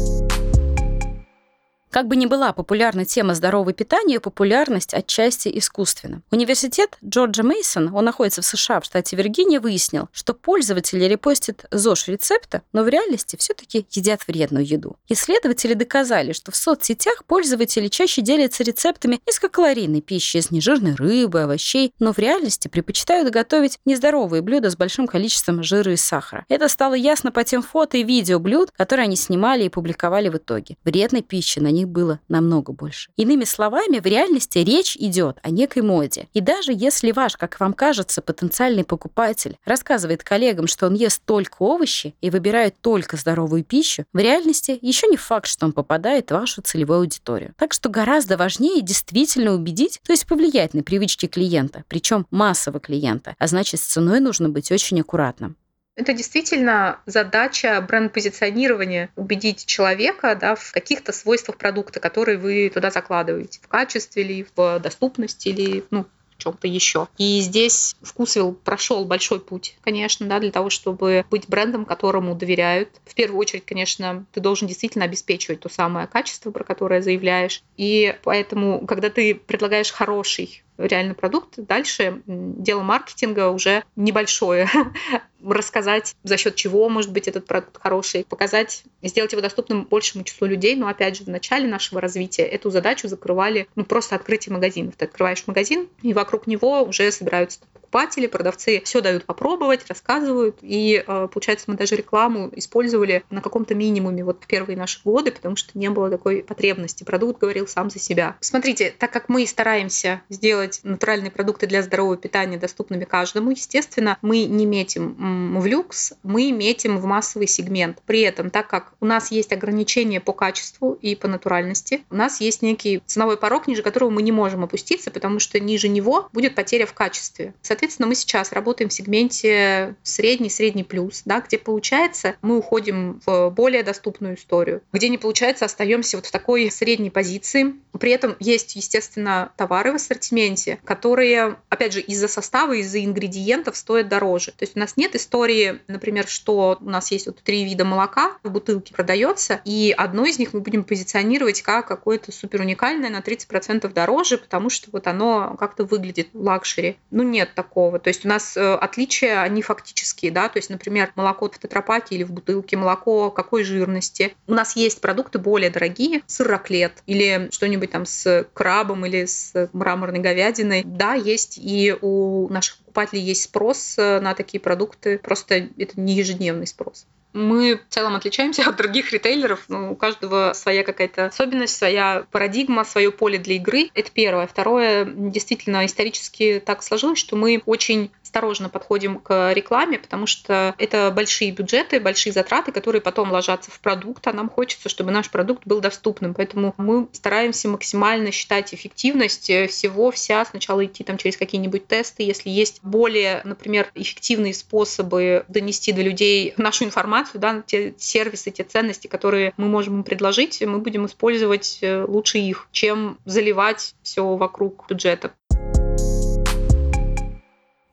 Как 1.96 2.08
бы 2.08 2.16
ни 2.16 2.26
была 2.26 2.52
популярна 2.52 3.06
тема 3.06 3.34
здорового 3.34 3.72
питания, 3.72 4.20
популярность 4.20 4.92
отчасти 4.92 5.50
искусственна. 5.56 6.20
Университет 6.30 6.98
Джорджа 7.02 7.42
Мейсон, 7.42 7.90
он 7.94 8.04
находится 8.04 8.42
в 8.42 8.44
США, 8.44 8.80
в 8.80 8.84
штате 8.84 9.16
Виргиния, 9.16 9.60
выяснил, 9.60 10.10
что 10.12 10.34
пользователи 10.34 11.04
репостят 11.04 11.64
ЗОЖ 11.70 12.08
рецепта, 12.08 12.60
но 12.74 12.82
в 12.82 12.88
реальности 12.88 13.36
все-таки 13.36 13.86
едят 13.92 14.28
вредную 14.28 14.66
еду. 14.66 14.96
Исследователи 15.08 15.72
доказали, 15.72 16.34
что 16.34 16.52
в 16.52 16.56
соцсетях 16.56 17.24
пользователи 17.24 17.88
чаще 17.88 18.20
делятся 18.20 18.62
рецептами 18.62 19.18
низкокалорийной 19.26 20.02
пищи 20.02 20.36
из 20.36 20.50
нежирной 20.50 20.96
рыбы, 20.96 21.40
овощей, 21.40 21.94
но 21.98 22.12
в 22.12 22.18
реальности 22.18 22.68
предпочитают 22.68 23.30
готовить 23.30 23.78
нездоровые 23.86 24.42
блюда 24.42 24.68
с 24.68 24.76
большим 24.76 25.06
количеством 25.06 25.62
жира 25.62 25.94
и 25.94 25.96
сахара. 25.96 26.44
Это 26.50 26.68
стало 26.68 26.92
ясно 26.92 27.32
по 27.32 27.42
тем 27.42 27.62
фото 27.62 27.96
и 27.96 28.02
видео 28.02 28.38
блюд, 28.38 28.70
которые 28.76 29.04
они 29.04 29.16
снимали 29.16 29.64
и 29.64 29.70
публиковали 29.70 30.28
в 30.28 30.36
итоге. 30.36 30.76
Вредной 30.84 31.22
пищи 31.22 31.58
на 31.58 31.68
них 31.68 31.85
них 31.86 31.92
было 31.92 32.20
намного 32.28 32.72
больше. 32.72 33.10
Иными 33.16 33.44
словами, 33.44 33.98
в 33.98 34.06
реальности 34.06 34.58
речь 34.58 34.96
идет 34.96 35.38
о 35.42 35.50
некой 35.50 35.82
моде. 35.82 36.28
И 36.34 36.40
даже 36.40 36.72
если 36.72 37.12
ваш, 37.12 37.36
как 37.36 37.58
вам 37.60 37.72
кажется, 37.72 38.22
потенциальный 38.22 38.84
покупатель 38.84 39.56
рассказывает 39.64 40.22
коллегам, 40.22 40.66
что 40.66 40.86
он 40.86 40.94
ест 40.94 41.22
только 41.24 41.56
овощи 41.60 42.14
и 42.20 42.30
выбирает 42.30 42.74
только 42.80 43.16
здоровую 43.16 43.64
пищу, 43.64 44.04
в 44.12 44.18
реальности 44.18 44.78
еще 44.82 45.06
не 45.06 45.16
факт, 45.16 45.46
что 45.46 45.66
он 45.66 45.72
попадает 45.72 46.28
в 46.28 46.34
вашу 46.34 46.62
целевую 46.62 47.00
аудиторию. 47.00 47.54
Так 47.56 47.72
что 47.72 47.88
гораздо 47.88 48.36
важнее 48.36 48.82
действительно 48.82 49.54
убедить, 49.54 50.00
то 50.04 50.12
есть 50.12 50.26
повлиять 50.26 50.74
на 50.74 50.82
привычки 50.82 51.26
клиента, 51.26 51.84
причем 51.88 52.26
массового 52.30 52.80
клиента. 52.80 53.34
А 53.38 53.46
значит, 53.46 53.80
с 53.80 53.84
ценой 53.84 54.20
нужно 54.20 54.48
быть 54.48 54.70
очень 54.72 55.00
аккуратным. 55.00 55.56
Это 55.96 56.12
действительно 56.12 57.00
задача 57.06 57.80
бренд-позиционирования, 57.80 59.10
убедить 59.16 59.64
человека 59.64 60.36
да, 60.38 60.54
в 60.54 60.70
каких-то 60.72 61.12
свойствах 61.12 61.56
продукта, 61.56 62.00
которые 62.00 62.36
вы 62.36 62.70
туда 62.72 62.90
закладываете, 62.90 63.60
в 63.62 63.68
качестве 63.68 64.22
или 64.22 64.46
в 64.54 64.78
доступности 64.78 65.48
или 65.48 65.84
ну, 65.90 66.04
в 66.36 66.42
чем-то 66.42 66.68
еще. 66.68 67.08
И 67.16 67.40
здесь 67.40 67.96
Вкусвилл 68.02 68.52
прошел 68.52 69.06
большой 69.06 69.40
путь, 69.40 69.76
конечно, 69.82 70.26
да, 70.26 70.38
для 70.38 70.50
того, 70.50 70.68
чтобы 70.68 71.24
быть 71.30 71.48
брендом, 71.48 71.86
которому 71.86 72.34
доверяют. 72.34 72.90
В 73.06 73.14
первую 73.14 73.40
очередь, 73.40 73.64
конечно, 73.64 74.26
ты 74.32 74.40
должен 74.40 74.68
действительно 74.68 75.06
обеспечивать 75.06 75.60
то 75.60 75.70
самое 75.70 76.06
качество, 76.06 76.50
про 76.50 76.62
которое 76.62 77.00
заявляешь. 77.00 77.62
И 77.78 78.14
поэтому, 78.22 78.86
когда 78.86 79.08
ты 79.08 79.34
предлагаешь 79.34 79.90
хороший 79.90 80.62
реальный 80.78 81.14
продукт. 81.14 81.54
Дальше 81.56 82.22
дело 82.26 82.82
маркетинга 82.82 83.50
уже 83.50 83.84
небольшое. 83.96 84.68
Рассказать, 85.44 86.16
за 86.22 86.36
счет 86.36 86.56
чего 86.56 86.88
может 86.88 87.12
быть 87.12 87.28
этот 87.28 87.46
продукт 87.46 87.78
хороший, 87.80 88.24
показать, 88.24 88.84
сделать 89.02 89.32
его 89.32 89.42
доступным 89.42 89.84
большему 89.84 90.24
числу 90.24 90.46
людей. 90.46 90.74
Но 90.76 90.88
опять 90.88 91.16
же, 91.16 91.24
в 91.24 91.28
начале 91.28 91.68
нашего 91.68 92.00
развития 92.00 92.44
эту 92.44 92.70
задачу 92.70 93.08
закрывали 93.08 93.68
ну, 93.76 93.84
просто 93.84 94.16
открытие 94.16 94.52
магазинов. 94.52 94.96
Ты 94.96 95.04
открываешь 95.04 95.44
магазин, 95.46 95.88
и 96.02 96.12
вокруг 96.12 96.46
него 96.46 96.82
уже 96.82 97.10
собираются 97.12 97.60
покупатели, 97.96 98.26
продавцы 98.26 98.82
все 98.84 99.00
дают 99.00 99.24
попробовать, 99.24 99.86
рассказывают. 99.88 100.58
И 100.60 101.02
э, 101.06 101.28
получается, 101.32 101.64
мы 101.68 101.76
даже 101.76 101.96
рекламу 101.96 102.50
использовали 102.54 103.24
на 103.30 103.40
каком-то 103.40 103.74
минимуме 103.74 104.22
вот 104.22 104.44
в 104.44 104.46
первые 104.46 104.76
наши 104.76 105.00
годы, 105.02 105.32
потому 105.32 105.56
что 105.56 105.78
не 105.78 105.88
было 105.88 106.10
такой 106.10 106.42
потребности. 106.42 107.04
Продукт 107.04 107.40
говорил 107.40 107.66
сам 107.66 107.88
за 107.88 107.98
себя. 107.98 108.36
Смотрите, 108.40 108.92
так 108.98 109.10
как 109.10 109.30
мы 109.30 109.46
стараемся 109.46 110.20
сделать 110.28 110.80
натуральные 110.82 111.30
продукты 111.30 111.66
для 111.66 111.82
здорового 111.82 112.18
питания 112.18 112.58
доступными 112.58 113.04
каждому, 113.04 113.52
естественно, 113.52 114.18
мы 114.20 114.44
не 114.44 114.66
метим 114.66 115.58
в 115.58 115.64
люкс, 115.64 116.12
мы 116.22 116.52
метим 116.52 116.98
в 116.98 117.06
массовый 117.06 117.48
сегмент. 117.48 118.02
При 118.04 118.20
этом, 118.20 118.50
так 118.50 118.68
как 118.68 118.92
у 119.00 119.06
нас 119.06 119.30
есть 119.30 119.52
ограничения 119.52 120.20
по 120.20 120.34
качеству 120.34 120.98
и 121.00 121.14
по 121.14 121.28
натуральности, 121.28 122.04
у 122.10 122.16
нас 122.16 122.42
есть 122.42 122.60
некий 122.60 123.00
ценовой 123.06 123.38
порог, 123.38 123.66
ниже 123.66 123.80
которого 123.80 124.10
мы 124.10 124.20
не 124.20 124.32
можем 124.32 124.64
опуститься, 124.64 125.10
потому 125.10 125.38
что 125.38 125.58
ниже 125.58 125.88
него 125.88 126.28
будет 126.34 126.54
потеря 126.54 126.84
в 126.84 126.92
качестве. 126.92 127.54
Соответственно, 127.62 127.85
мы 127.98 128.14
сейчас 128.14 128.52
работаем 128.52 128.90
в 128.90 128.92
сегменте 128.92 129.94
средний, 130.02 130.50
средний 130.50 130.84
плюс, 130.84 131.22
да, 131.24 131.40
где 131.40 131.58
получается, 131.58 132.36
мы 132.42 132.58
уходим 132.58 133.20
в 133.26 133.50
более 133.50 133.82
доступную 133.82 134.36
историю. 134.36 134.82
Где 134.92 135.08
не 135.08 135.18
получается, 135.18 135.64
остаемся 135.64 136.16
вот 136.16 136.26
в 136.26 136.30
такой 136.30 136.70
средней 136.70 137.10
позиции. 137.10 137.74
При 137.98 138.12
этом 138.12 138.36
есть, 138.40 138.76
естественно, 138.76 139.52
товары 139.56 139.92
в 139.92 139.96
ассортименте, 139.96 140.78
которые, 140.84 141.56
опять 141.68 141.92
же, 141.92 142.00
из-за 142.00 142.28
состава, 142.28 142.74
из-за 142.74 143.04
ингредиентов 143.04 143.76
стоят 143.76 144.08
дороже. 144.08 144.52
То 144.52 144.64
есть 144.64 144.76
у 144.76 144.80
нас 144.80 144.96
нет 144.96 145.14
истории, 145.14 145.80
например, 145.88 146.26
что 146.26 146.78
у 146.80 146.90
нас 146.90 147.10
есть 147.10 147.26
вот 147.26 147.42
три 147.42 147.64
вида 147.64 147.84
молока 147.84 148.36
в 148.42 148.50
бутылке 148.50 148.94
продается, 148.94 149.60
и 149.64 149.94
одно 149.96 150.24
из 150.24 150.38
них 150.38 150.52
мы 150.52 150.60
будем 150.60 150.84
позиционировать 150.84 151.62
как 151.62 151.86
какое-то 151.86 152.32
супер 152.32 152.60
уникальное 152.60 153.10
на 153.10 153.20
30% 153.20 153.92
дороже, 153.92 154.38
потому 154.38 154.70
что 154.70 154.90
вот 154.92 155.06
оно 155.06 155.56
как-то 155.58 155.84
выглядит 155.84 156.28
luxury. 156.34 156.98
Ну 157.10 157.22
нет, 157.22 157.50
так 157.54 157.65
такого. 157.66 157.98
То 157.98 158.08
есть 158.08 158.24
у 158.24 158.28
нас 158.28 158.56
э, 158.56 158.74
отличия, 158.74 159.42
они 159.42 159.62
фактические, 159.62 160.30
да, 160.30 160.48
то 160.48 160.58
есть, 160.58 160.70
например, 160.70 161.12
молоко 161.16 161.48
в 161.48 161.58
тетрапаке 161.58 162.14
или 162.14 162.22
в 162.22 162.32
бутылке, 162.32 162.76
молоко 162.76 163.30
какой 163.30 163.64
жирности. 163.64 164.34
У 164.46 164.54
нас 164.54 164.76
есть 164.76 165.00
продукты 165.00 165.38
более 165.38 165.70
дорогие, 165.70 166.22
сыр 166.26 166.46
раклет 166.46 166.92
или 167.06 167.48
что-нибудь 167.50 167.90
там 167.90 168.06
с 168.06 168.46
крабом 168.54 169.04
или 169.06 169.26
с 169.26 169.68
мраморной 169.72 170.20
говядиной. 170.20 170.82
Да, 170.84 171.14
есть 171.14 171.58
и 171.58 171.94
у 172.00 172.48
наших 172.48 172.78
покупателей 172.78 173.22
есть 173.22 173.42
спрос 173.42 173.96
э, 173.98 174.20
на 174.20 174.34
такие 174.34 174.60
продукты, 174.60 175.18
просто 175.18 175.68
это 175.76 176.00
не 176.00 176.14
ежедневный 176.14 176.66
спрос. 176.66 177.06
Мы 177.32 177.76
в 177.76 177.92
целом 177.92 178.16
отличаемся 178.16 178.62
от 178.68 178.76
других 178.76 179.12
ритейлеров. 179.12 179.64
Ну, 179.68 179.92
у 179.92 179.96
каждого 179.96 180.52
своя 180.54 180.84
какая-то 180.84 181.26
особенность, 181.26 181.76
своя 181.76 182.24
парадигма, 182.30 182.84
свое 182.84 183.10
поле 183.12 183.38
для 183.38 183.56
игры. 183.56 183.90
Это 183.94 184.10
первое. 184.10 184.46
Второе, 184.46 185.04
действительно, 185.04 185.84
исторически 185.84 186.62
так 186.64 186.82
сложилось, 186.82 187.18
что 187.18 187.36
мы 187.36 187.62
очень 187.66 188.10
осторожно 188.22 188.68
подходим 188.68 189.18
к 189.18 189.52
рекламе, 189.52 189.98
потому 189.98 190.26
что 190.26 190.74
это 190.78 191.10
большие 191.14 191.52
бюджеты, 191.52 192.00
большие 192.00 192.32
затраты, 192.32 192.72
которые 192.72 193.00
потом 193.00 193.30
ложатся 193.30 193.70
в 193.70 193.80
продукт, 193.80 194.26
а 194.26 194.32
нам 194.32 194.48
хочется, 194.48 194.88
чтобы 194.88 195.10
наш 195.10 195.30
продукт 195.30 195.62
был 195.64 195.80
доступным. 195.80 196.34
Поэтому 196.34 196.74
мы 196.76 197.08
стараемся 197.12 197.68
максимально 197.68 198.32
считать 198.32 198.74
эффективность 198.74 199.50
всего, 199.68 200.10
вся, 200.10 200.44
сначала 200.44 200.84
идти 200.84 201.04
там 201.04 201.18
через 201.18 201.36
какие-нибудь 201.36 201.86
тесты, 201.86 202.22
если 202.22 202.50
есть 202.50 202.80
более, 202.82 203.40
например, 203.44 203.90
эффективные 203.94 204.54
способы 204.54 205.44
донести 205.48 205.92
до 205.92 206.02
людей 206.02 206.54
нашу 206.56 206.84
информацию, 206.84 207.25
да, 207.34 207.62
те 207.66 207.94
сервисы, 207.98 208.50
те 208.50 208.64
ценности, 208.64 209.06
которые 209.06 209.52
мы 209.56 209.66
можем 209.68 209.96
им 209.96 210.04
предложить, 210.04 210.62
мы 210.62 210.78
будем 210.78 211.06
использовать 211.06 211.78
э, 211.82 212.04
лучше 212.04 212.38
их, 212.38 212.68
чем 212.72 213.18
заливать 213.24 213.94
все 214.02 214.36
вокруг 214.36 214.86
бюджета. 214.88 215.32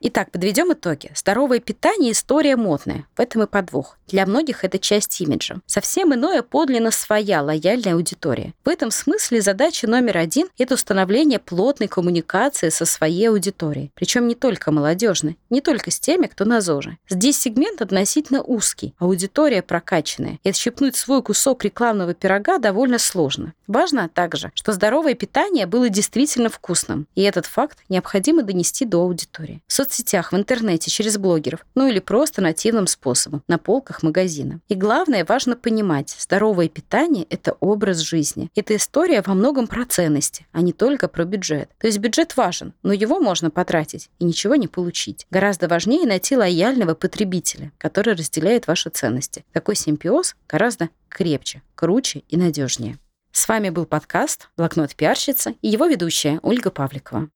Итак, 0.06 0.30
подведем 0.30 0.70
итоги. 0.70 1.10
Здоровое 1.16 1.60
питание– 1.60 2.12
история 2.12 2.56
модная. 2.56 3.06
В 3.16 3.20
этом 3.20 3.44
и 3.44 3.46
подвох. 3.46 3.96
Для 4.06 4.26
многих 4.26 4.62
это 4.62 4.78
часть 4.78 5.18
имиджа. 5.22 5.62
Совсем 5.64 6.12
иное 6.12 6.42
подлинно 6.42 6.90
своя 6.90 7.42
лояльная 7.42 7.94
аудитория. 7.94 8.52
В 8.66 8.68
этом 8.68 8.90
смысле 8.90 9.40
задача 9.40 9.88
номер 9.88 10.18
один– 10.18 10.48
это 10.58 10.74
установление 10.74 11.38
плотной 11.38 11.88
коммуникации 11.88 12.68
со 12.68 12.84
своей 12.84 13.30
аудиторией. 13.30 13.92
Причем 13.94 14.28
не 14.28 14.34
только 14.34 14.70
молодежной, 14.70 15.38
не 15.48 15.62
только 15.62 15.90
с 15.90 15.98
теми, 15.98 16.26
кто 16.26 16.44
на 16.44 16.60
ЗОЖе. 16.60 16.98
Здесь 17.08 17.38
сегмент 17.38 17.80
относительно 17.80 18.42
узкий, 18.42 18.94
аудитория 18.98 19.62
прокачанная. 19.62 20.38
И 20.44 20.50
отщипнуть 20.50 20.96
свой 20.96 21.22
кусок 21.22 21.64
рекламного 21.64 22.12
пирога 22.12 22.58
довольно 22.58 22.98
сложно. 22.98 23.54
Важно 23.66 24.10
также, 24.10 24.52
что 24.54 24.72
здоровое 24.72 25.14
питание 25.14 25.64
было 25.64 25.88
действительно 25.88 26.50
вкусным. 26.50 27.06
И 27.14 27.22
этот 27.22 27.46
факт 27.46 27.78
необходимо 27.88 28.42
донести 28.42 28.84
до 28.84 29.00
аудитории. 29.00 29.62
В 29.66 29.72
соцсетях, 29.94 30.32
в 30.32 30.36
интернете, 30.36 30.90
через 30.90 31.18
блогеров, 31.18 31.64
ну 31.74 31.86
или 31.86 32.00
просто 32.00 32.42
нативным 32.42 32.86
способом, 32.86 33.42
на 33.48 33.58
полках 33.58 34.02
магазина. 34.02 34.60
И 34.68 34.74
главное, 34.74 35.24
важно 35.24 35.56
понимать, 35.56 36.14
здоровое 36.18 36.68
питание– 36.68 37.26
это 37.30 37.56
образ 37.60 37.98
жизни. 37.98 38.50
Это 38.54 38.76
история 38.76 39.22
во 39.22 39.34
многом 39.34 39.66
про 39.66 39.84
ценности, 39.84 40.46
а 40.52 40.60
не 40.62 40.72
только 40.72 41.08
про 41.08 41.24
бюджет. 41.24 41.70
То 41.78 41.86
есть 41.86 41.98
бюджет 41.98 42.36
важен, 42.36 42.74
но 42.82 42.92
его 42.92 43.20
можно 43.20 43.50
потратить 43.50 44.10
и 44.18 44.24
ничего 44.24 44.56
не 44.56 44.68
получить. 44.68 45.26
Гораздо 45.30 45.68
важнее 45.68 46.06
найти 46.06 46.36
лояльного 46.36 46.94
потребителя, 46.94 47.72
который 47.78 48.14
разделяет 48.14 48.66
ваши 48.66 48.90
ценности. 48.90 49.44
Такой 49.52 49.76
симбиоз 49.76 50.34
гораздо 50.48 50.88
крепче, 51.08 51.62
круче 51.74 52.22
и 52.28 52.36
надежнее. 52.36 52.98
С 53.32 53.48
вами 53.48 53.70
был 53.70 53.84
подкаст 53.84 54.48
«Блокнот 54.56 54.94
пиарщица» 54.94 55.54
и 55.60 55.68
его 55.68 55.86
ведущая 55.86 56.38
Ольга 56.42 56.70
Павликова. 56.70 57.28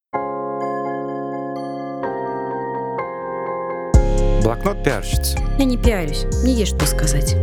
Блокнот 4.49 4.83
пиарщицы. 4.83 5.37
Я 5.59 5.67
не 5.67 5.77
пиарюсь, 5.77 6.25
мне 6.43 6.55
есть 6.55 6.75
что 6.75 6.87
сказать. 6.87 7.37